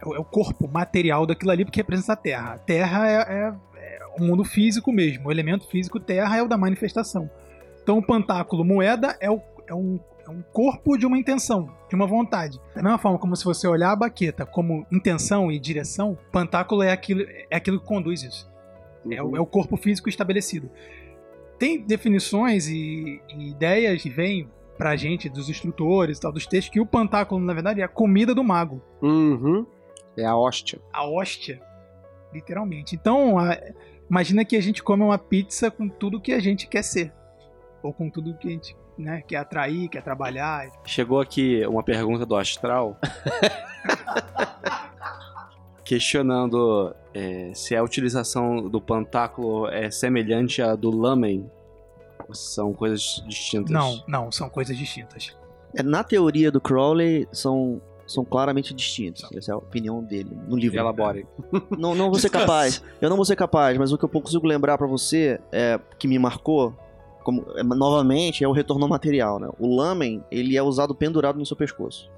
[0.01, 2.53] é o é o corpo material daquilo ali, porque representa a Terra.
[2.53, 3.53] A Terra é- é
[4.19, 5.27] o mundo físico mesmo.
[5.29, 7.29] O elemento físico Terra é o da manifestação.
[7.81, 11.95] Então, o pantáculo, moeda, é, o- é um, é um corpo de uma intenção, de
[11.95, 12.59] uma vontade.
[12.75, 16.91] Da mesma forma como se você olhar a baqueta como intenção e direção, pantáculo é
[16.91, 18.49] aquilo, é aquilo que conduz isso.
[19.09, 20.69] É, o, é o corpo físico estabelecido.
[21.57, 24.47] Tem definições e, e ideias que vêm
[24.77, 27.87] pra gente, dos instrutores e tal, dos textos, que o pantáculo, na verdade, é a
[27.87, 28.81] comida do mago.
[29.01, 29.65] Uhum.
[30.15, 30.79] É a hóstia.
[30.93, 31.61] A hóstia.
[32.33, 32.95] Literalmente.
[32.95, 33.57] Então, a-
[34.09, 37.13] imagina que a gente come uma pizza com tudo que a gente quer ser.
[37.81, 40.69] Ou com tudo que a gente né, quer atrair, quer trabalhar.
[40.85, 42.97] Chegou aqui uma pergunta do Astral.
[45.89, 51.49] questionando é, se a utilização do pantáculo é semelhante à do lamen.
[52.31, 53.71] São coisas distintas.
[53.71, 55.35] Não, não, são coisas distintas.
[55.75, 57.81] É, na teoria do Crowley, são,
[58.11, 59.23] são claramente distintos.
[59.35, 60.77] Essa é a opinião dele, no livro.
[60.79, 61.25] Elabore.
[61.77, 62.83] Não, não vou ser capaz.
[62.99, 66.07] Eu não vou ser capaz, mas o que eu consigo lembrar pra você, é, que
[66.07, 66.73] me marcou,
[67.23, 69.39] como, é, novamente, é o retorno ao material.
[69.39, 69.47] Né?
[69.59, 72.09] O lamen, ele é usado pendurado no seu pescoço.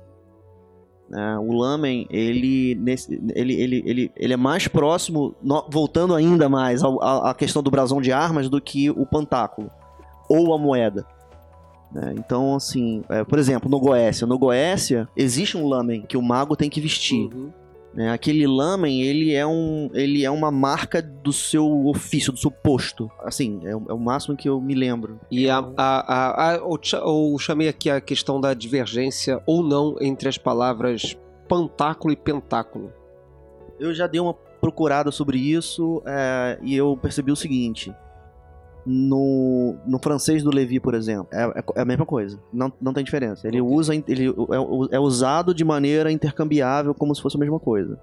[1.10, 1.38] né?
[1.40, 6.82] o lamen, ele, nesse, ele, ele, ele, ele é mais próximo, no- voltando ainda mais
[6.84, 9.70] à questão do brasão de armas, do que o pantáculo.
[10.30, 11.06] Ou a moeda.
[11.94, 12.14] Né?
[12.18, 14.26] Então, assim, é, por exemplo, no Goécia.
[14.28, 17.30] No Goécia, existe um lamen que o mago tem que vestir.
[17.34, 17.52] Uhum.
[17.94, 18.12] né?
[18.12, 23.12] Aquele lamen, ele é, um, ele é uma marca do seu ofício, do seu posto.
[23.24, 25.20] Assim, é, o- é o máximo que eu me lembro.
[25.30, 30.38] E a, a, a, eu chamei aqui a questão da divergência ou não entre as
[30.38, 31.18] palavras
[31.50, 32.94] pantáculo e pentáculo.
[33.78, 37.94] Eu já dei uma procurada sobre isso é, e eu percebi o seguinte.
[38.86, 42.40] No, no francês do Levi, por exemplo, é, é- é a mesma coisa.
[42.52, 43.48] Não, não tem diferença.
[43.48, 48.00] Ele usa ele é, é usado de maneira intercambiável como se fosse a mesma coisa.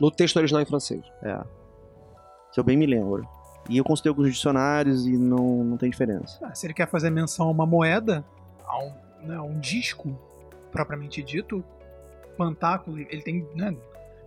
[0.00, 1.02] No texto original em francês.
[1.22, 1.40] É.
[2.52, 3.26] Se eu bem me lembro.
[3.68, 6.38] E eu consultei alguns dicionários e não, não tem diferença.
[6.42, 8.24] Ah, se ele quer fazer menção a uma moeda,
[8.66, 8.92] a um,
[9.26, 10.18] né, a um disco
[10.72, 11.62] propriamente dito,
[12.36, 13.74] pantáculo, ele tem né,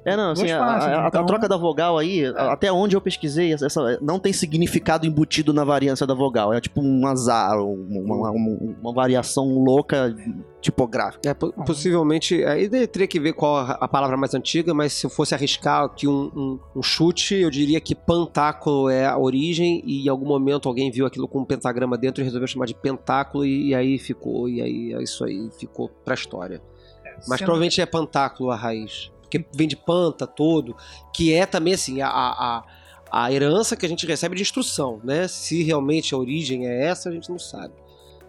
[0.05, 2.95] É, não, assim, Duas a, a- a então- troca da vogal aí, a- até onde
[2.95, 6.53] eu pesquisei, essa, não tem significado embutido na variância da vogal.
[6.53, 10.13] É tipo um azar, uma, uma- uma- variação louca
[10.61, 11.29] tipográfica.
[11.29, 14.93] É, po- possivelmente, aí de- teria que ver qual a a palavra mais antiga, mas
[14.93, 19.17] se eu fosse arriscar aqui um, um- um chute, eu diria que pantáculo é a
[19.17, 22.65] origem e em algum momento alguém viu aquilo com um pentagrama dentro e resolveu chamar
[22.65, 26.61] de pentáculo e, e aí ficou, e aí é isso aí ficou pra história.
[27.27, 30.75] Mas sendo- provavelmente é pantáculo a raiz, porque vem de panta todo,
[31.13, 32.09] que é também assim, a...
[32.09, 32.63] a,
[33.11, 35.27] a herança que a gente recebe de instrução, né?
[35.27, 37.73] Se realmente a origem é essa, a gente não sabe.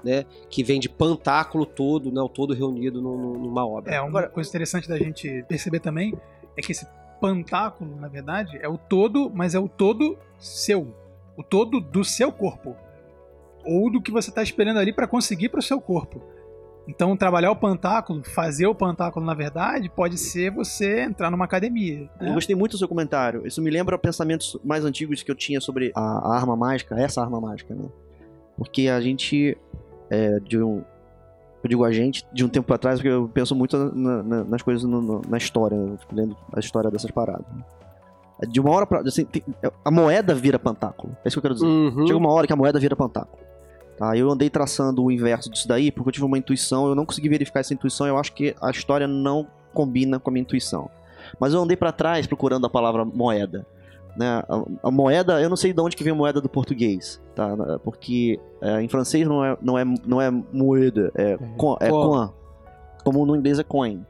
[0.05, 3.95] Né, que vem de pantáculo todo, né, o todo reunido num- num- numa obra.
[3.95, 6.13] É, uma coisa interessante da gente perceber também
[6.55, 6.87] é que esse
[7.19, 10.95] pantáculo, na verdade, é o todo, mas é o todo seu.
[11.39, 12.77] O todo do seu corpo.
[13.65, 16.21] Ou do que você está esperando ali para conseguir para o seu corpo.
[16.87, 22.11] Então, trabalhar o pantáculo, fazer o pantáculo, na verdade, pode ser você entrar numa academia.
[22.21, 22.35] Eu né?
[22.35, 23.47] gostei muito do seu comentário.
[23.47, 27.23] Isso me lembra pensamentos mais antigos que eu tinha sobre a, a arma mágica, essa
[27.23, 27.85] arma mágica, né?
[28.57, 29.57] Porque a gente,
[30.11, 30.83] é, de um,
[31.63, 34.61] eu digo a gente, de um tempo atrás, porque eu penso muito na- na- nas
[34.61, 37.47] coisas no- no- na história, eu fico lendo a história dessas paradas.
[37.51, 37.65] né?
[38.49, 39.01] De uma hora pra.
[39.01, 39.43] Assim, tem-
[39.85, 41.17] a moeda vira pantáculo.
[41.25, 41.67] É isso que eu quero dizer.
[41.67, 42.07] Uhum.
[42.07, 43.39] Chega uma hora que a moeda vira pantáculo.
[43.97, 44.17] Tá?
[44.17, 47.29] Eu andei traçando o inverso disso daí porque eu tive uma intuição, eu não consegui
[47.29, 50.91] verificar essa intuição, eu acho que a história não combina com a minha intuição.
[51.39, 53.67] Mas eu andei pra trás procurando a palavra moeda.
[54.17, 54.27] Né?
[54.49, 57.57] A, a moeda, eu não sei de onde que vem a moeda do português, tá?
[57.83, 62.09] Porque é, em francês não é, não é, não é moeda, é, co, é Co-
[62.11, 62.31] coin.
[63.05, 64.05] Como no inglês é coin.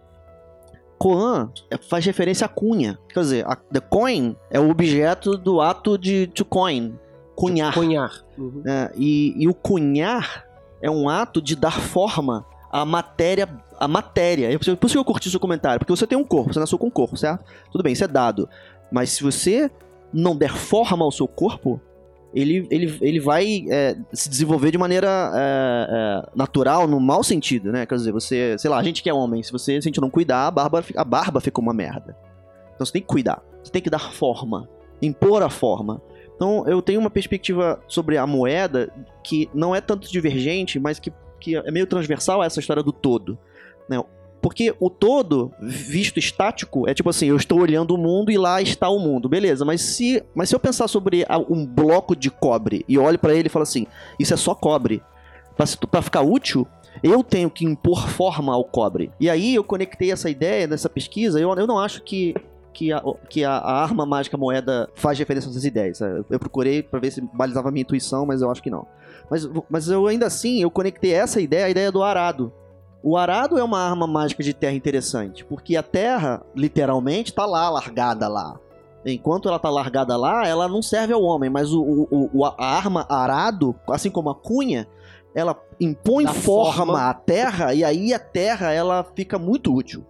[0.99, 2.99] Coin é- faz referência à cunha.
[3.09, 6.95] Quer dizer, a, the coin é o objeto do ato de to coin,
[7.35, 7.75] cunhar.
[7.75, 8.25] Cunhar.
[8.39, 8.63] Uhum.
[8.67, 10.45] É, e, e o cunhar
[10.81, 13.49] é um ato de dar forma à matéria.
[13.79, 14.51] À matéria.
[14.51, 15.79] Eu- Por isso que eu curti seu comentário.
[15.79, 17.45] Porque você tem um corpo, você nasceu com um corpo, certo?
[17.71, 18.49] Tudo bem, isso é dado.
[18.91, 19.71] Mas se você
[20.13, 21.81] não der forma ao seu corpo,
[22.33, 25.89] ele, ele, ele vai é, se desenvolver de maneira é,
[26.27, 27.87] é, natural, no mau sentido, né?
[27.87, 30.01] Quer dizer, você, sei lá, a gente que é homem, se você se a gente
[30.01, 32.17] não cuidar, a barba, a barba fica uma merda.
[32.75, 34.69] Então você tem que cuidar, você tem que dar forma,
[35.01, 36.01] impor a forma.
[36.45, 38.93] Então eu tenho uma perspectiva sobre a moeda
[39.23, 42.93] que não é tanto divergente, mas que, que é meio transversal a essa história do
[42.93, 43.39] todo.
[43.89, 44.03] Né?
[44.43, 48.61] Porque o todo, visto estático, é tipo assim, eu estou olhando o mundo e lá
[48.61, 49.65] está o mundo, beleza.
[49.65, 53.47] Mas se, mas se eu pensar sobre um bloco de cobre e olho para ele
[53.47, 53.87] e falo assim,
[54.19, 55.03] isso é só cobre,
[55.91, 56.69] pra ficar útil,
[57.03, 59.11] eu tenho que impor forma ao cobre.
[59.19, 62.35] E aí eu conectei essa ideia nessa pesquisa, eu, eu não acho que
[62.75, 66.01] que a, que a, a arma mágica moeda faz referência a essas ideias.
[66.01, 68.87] Eu, eu procurei pra ver se balizava a minha intuição, mas eu acho que não.
[69.31, 72.53] Mas, mas eu ainda assim, eu conectei essa ideia à ideia do arado.
[73.03, 77.71] O arado é uma arma mágica de terra interessante, porque a terra, literalmente, tá lá,
[77.71, 78.59] largada lá.
[79.07, 82.55] Enquanto ela tá largada lá, ela não serve ao homem, mas o, o- o- a
[82.59, 84.89] arma arado, assim como a cunha,
[85.35, 87.09] ela impõe forma, forma.
[87.11, 90.05] à terra, e aí a terra ela fica muito útil.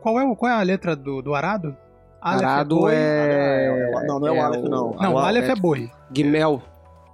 [0.00, 1.76] Qual é, qual é a letra do, do arado?
[2.20, 2.92] Arado boi?
[2.94, 4.04] é...
[4.06, 4.94] Não, não é o Aleph, não.
[5.00, 5.90] Não, O Aleph é boi.
[6.12, 6.62] Guimel.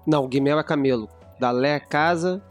[0.06, 1.08] Não, Guimel é camelo.
[1.38, 2.42] Dalé é casa.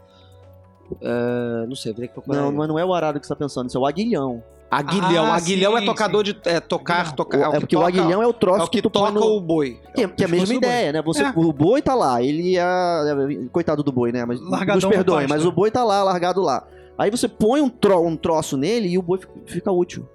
[1.00, 2.40] É, não sei, vou ter que procurar.
[2.40, 4.42] Não, mas não é o arado que você tá pensando, isso é o aguilhão.
[4.70, 5.26] Aguilhão.
[5.26, 6.36] Ah, Aguilhão sim, é tocador de.
[6.44, 7.38] É tocar, tocar.
[7.40, 9.12] é o que porque o toca- aguilhão é o troço é o que, põe toca
[9.12, 9.80] no- o boi.
[9.94, 11.02] Que, que é a mesma ideia, né?
[11.02, 11.32] Você, É.
[11.36, 14.24] O boi tá lá, ele é, é- Coitado do boi, né?
[14.24, 15.30] Mas, Largadão nos perdoem, pasto.
[15.38, 16.64] mas o boi tá lá, largado lá.
[16.98, 20.08] Aí você põe um, tro, um troço nele e o boi fica, fica útil.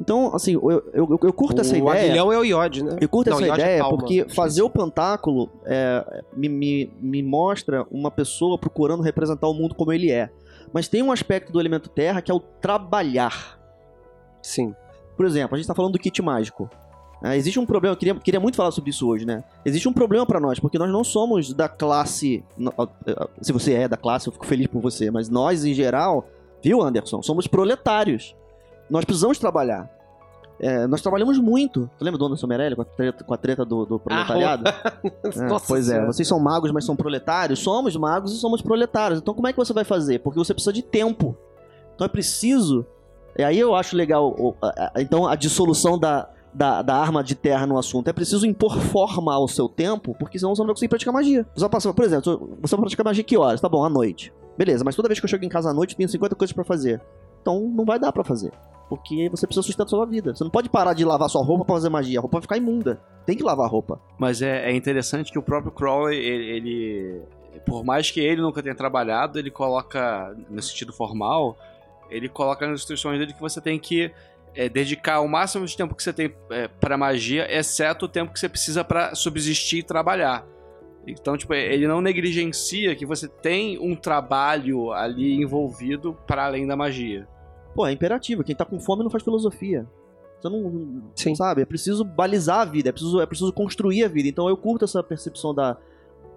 [0.00, 2.04] Então, assim, eu, eu, eu, curto essa o ideia.
[2.04, 2.96] aguilhão é o iode, né?
[3.00, 3.98] Eu curto Não, essa é ideia palma.
[3.98, 9.74] porque fazer o pantáculo é, me, me, me mostra uma pessoa procurando representar o mundo
[9.74, 10.30] como ele é.
[10.72, 13.58] Mas tem um aspecto do elemento terra que é o trabalhar.
[14.40, 14.74] Sim.
[15.16, 16.70] Por exemplo, a gente tá falando do kit mágico.
[17.20, 19.42] Ah, existe um problema, eu queria, queria muito falar sobre isso hoje, né?
[19.64, 22.44] Existe um problema pra nós, porque nós não somos da classe.
[22.78, 26.28] ah, Se você é da classe, eu fico feliz por você, mas nós, em geral,
[26.62, 27.20] viu, Anderson?
[27.20, 28.36] Somos proletários.
[28.90, 29.90] Nós precisamos trabalhar.
[30.60, 31.88] É, nós trabalhamos muito.
[31.98, 34.64] Tu lembra do Anderson Meirelli com a treta, com a treta do, do proletariado?
[35.24, 36.06] É, Nossa pois é, Senhora.
[36.12, 37.60] vocês são magos, mas são proletários?
[37.60, 39.20] Somos magos e somos proletários.
[39.20, 40.18] Então como é que você vai fazer?
[40.18, 41.36] Porque você precisa de tempo.
[41.94, 42.84] Então é preciso.
[43.36, 44.34] E aí eu acho legal.
[44.96, 48.08] Então a dissolução da, da, da arma de terra no assunto.
[48.08, 51.46] É preciso impor forma ao seu tempo, porque senão você não vai conseguir praticar magia.
[51.54, 53.60] Você vai passar, por exemplo, você vai praticar magia que horas?
[53.60, 54.32] Tá bom, à noite.
[54.56, 56.52] Beleza, mas toda vez que eu chego em casa à noite, eu tenho 50 coisas
[56.52, 57.00] pra fazer.
[57.40, 58.52] Então não vai dar pra fazer.
[58.88, 60.34] Porque você precisa sustentar sua vida.
[60.34, 62.18] Você não pode parar de lavar sua roupa pra fazer magia.
[62.18, 63.00] A roupa vai ficar imunda.
[63.26, 64.00] Tem que lavar a roupa.
[64.18, 67.22] Mas é, é interessante que o próprio Crowley, ele, ele-
[67.66, 71.56] por mais que ele nunca tenha trabalhado, ele coloca, no sentido formal,
[72.08, 74.10] ele coloca nas instruções dele que você tem que
[74.54, 78.32] é, dedicar o máximo de tempo que você tem é, para magia, exceto o tempo
[78.32, 80.46] que você precisa para subsistir e trabalhar.
[81.06, 86.76] Então, tipo, ele não negligencia que você tem um trabalho ali envolvido para além da
[86.76, 87.26] magia.
[87.78, 88.42] Pô, é imperativo.
[88.42, 89.86] Quem tá com fome não faz filosofia.
[90.40, 91.00] Você não.
[91.14, 91.32] Sim.
[91.36, 91.62] Sabe?
[91.62, 94.28] É preciso balizar a vida, é preciso, é preciso construir a vida.
[94.28, 95.76] Então eu curto essa percepção da,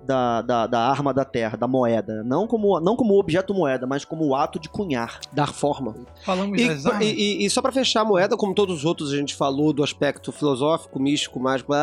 [0.06, 2.24] da, da, da arma da terra, da moeda.
[2.24, 5.20] Não como, não como objeto moeda, mas como o ato de cunhar.
[5.34, 5.96] Dar forma.
[6.24, 7.08] Falamos E, das armas.
[7.08, 7.12] e-
[7.42, 9.84] e- e só pra fechar a moeda, como todos os outros a gente falou do
[9.84, 11.74] aspecto filosófico, místico, mágico,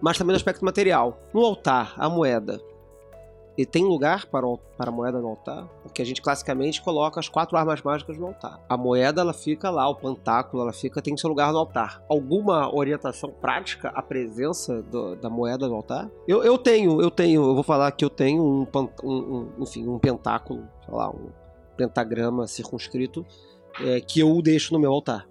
[0.00, 1.20] mas também do aspecto material.
[1.34, 2.58] No altar, a moeda.
[3.56, 5.68] E tem lugar para, o- para a moeda no altar?
[5.82, 8.58] Porque a gente classicamente coloca as quatro armas mágicas no altar.
[8.68, 12.02] A moeda ela fica lá, o pantáculo ela fica tem seu lugar no altar.
[12.08, 16.10] Alguma orientação prática à presença do- da moeda no altar?
[16.26, 18.66] Eu, eu tenho, eu tenho, eu vou falar que eu tenho um,
[19.04, 21.28] um- um- enfim, um pentáculo, sei lá, um
[21.76, 23.24] pentagrama circunscrito
[23.84, 25.28] é, que eu deixo no meu altar.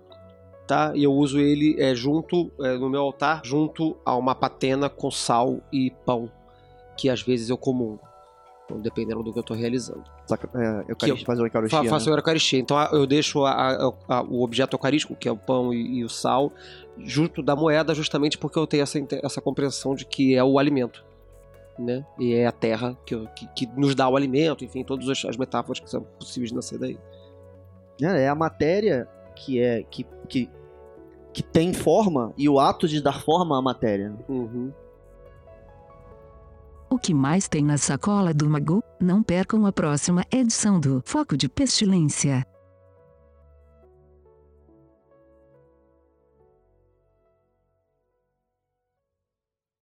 [0.66, 0.94] Tá?
[0.96, 5.12] E eu uso ele é, junto é, no meu altar, junto a uma patena com
[5.12, 6.32] sal e pão,
[6.96, 8.00] que às vezes eu comungo.
[8.66, 10.04] Então, dependendo do que eu estou realizando.
[10.26, 11.84] Saca- é, Eucaristia, Que eu- fazer o Eucaristia.
[11.84, 12.16] Fa faço né?
[12.16, 12.60] Eucaristia.
[12.60, 16.04] Então eu deixo a- a- a- o objeto eucarístico, que é o pão e, e
[16.06, 16.52] o sal,
[16.98, 21.04] junto da moeda, justamente porque eu tenho essa, essa compreensão de que é o alimento.
[21.78, 22.06] Né?
[22.20, 25.26] E é a terra que, eu- que- que nos dá o alimento, enfim, todas as,
[25.26, 26.98] as metáforas que são possíveis nascer daí.
[28.02, 30.50] É, é a matéria que é que, que,
[31.34, 34.14] que tem forma e o ato de dar forma à matéria.
[34.30, 34.72] Uhum.
[36.94, 38.84] O que mais tem na sacola do Magu?
[39.02, 42.46] Não percam a próxima edição do Foco de Pestilência.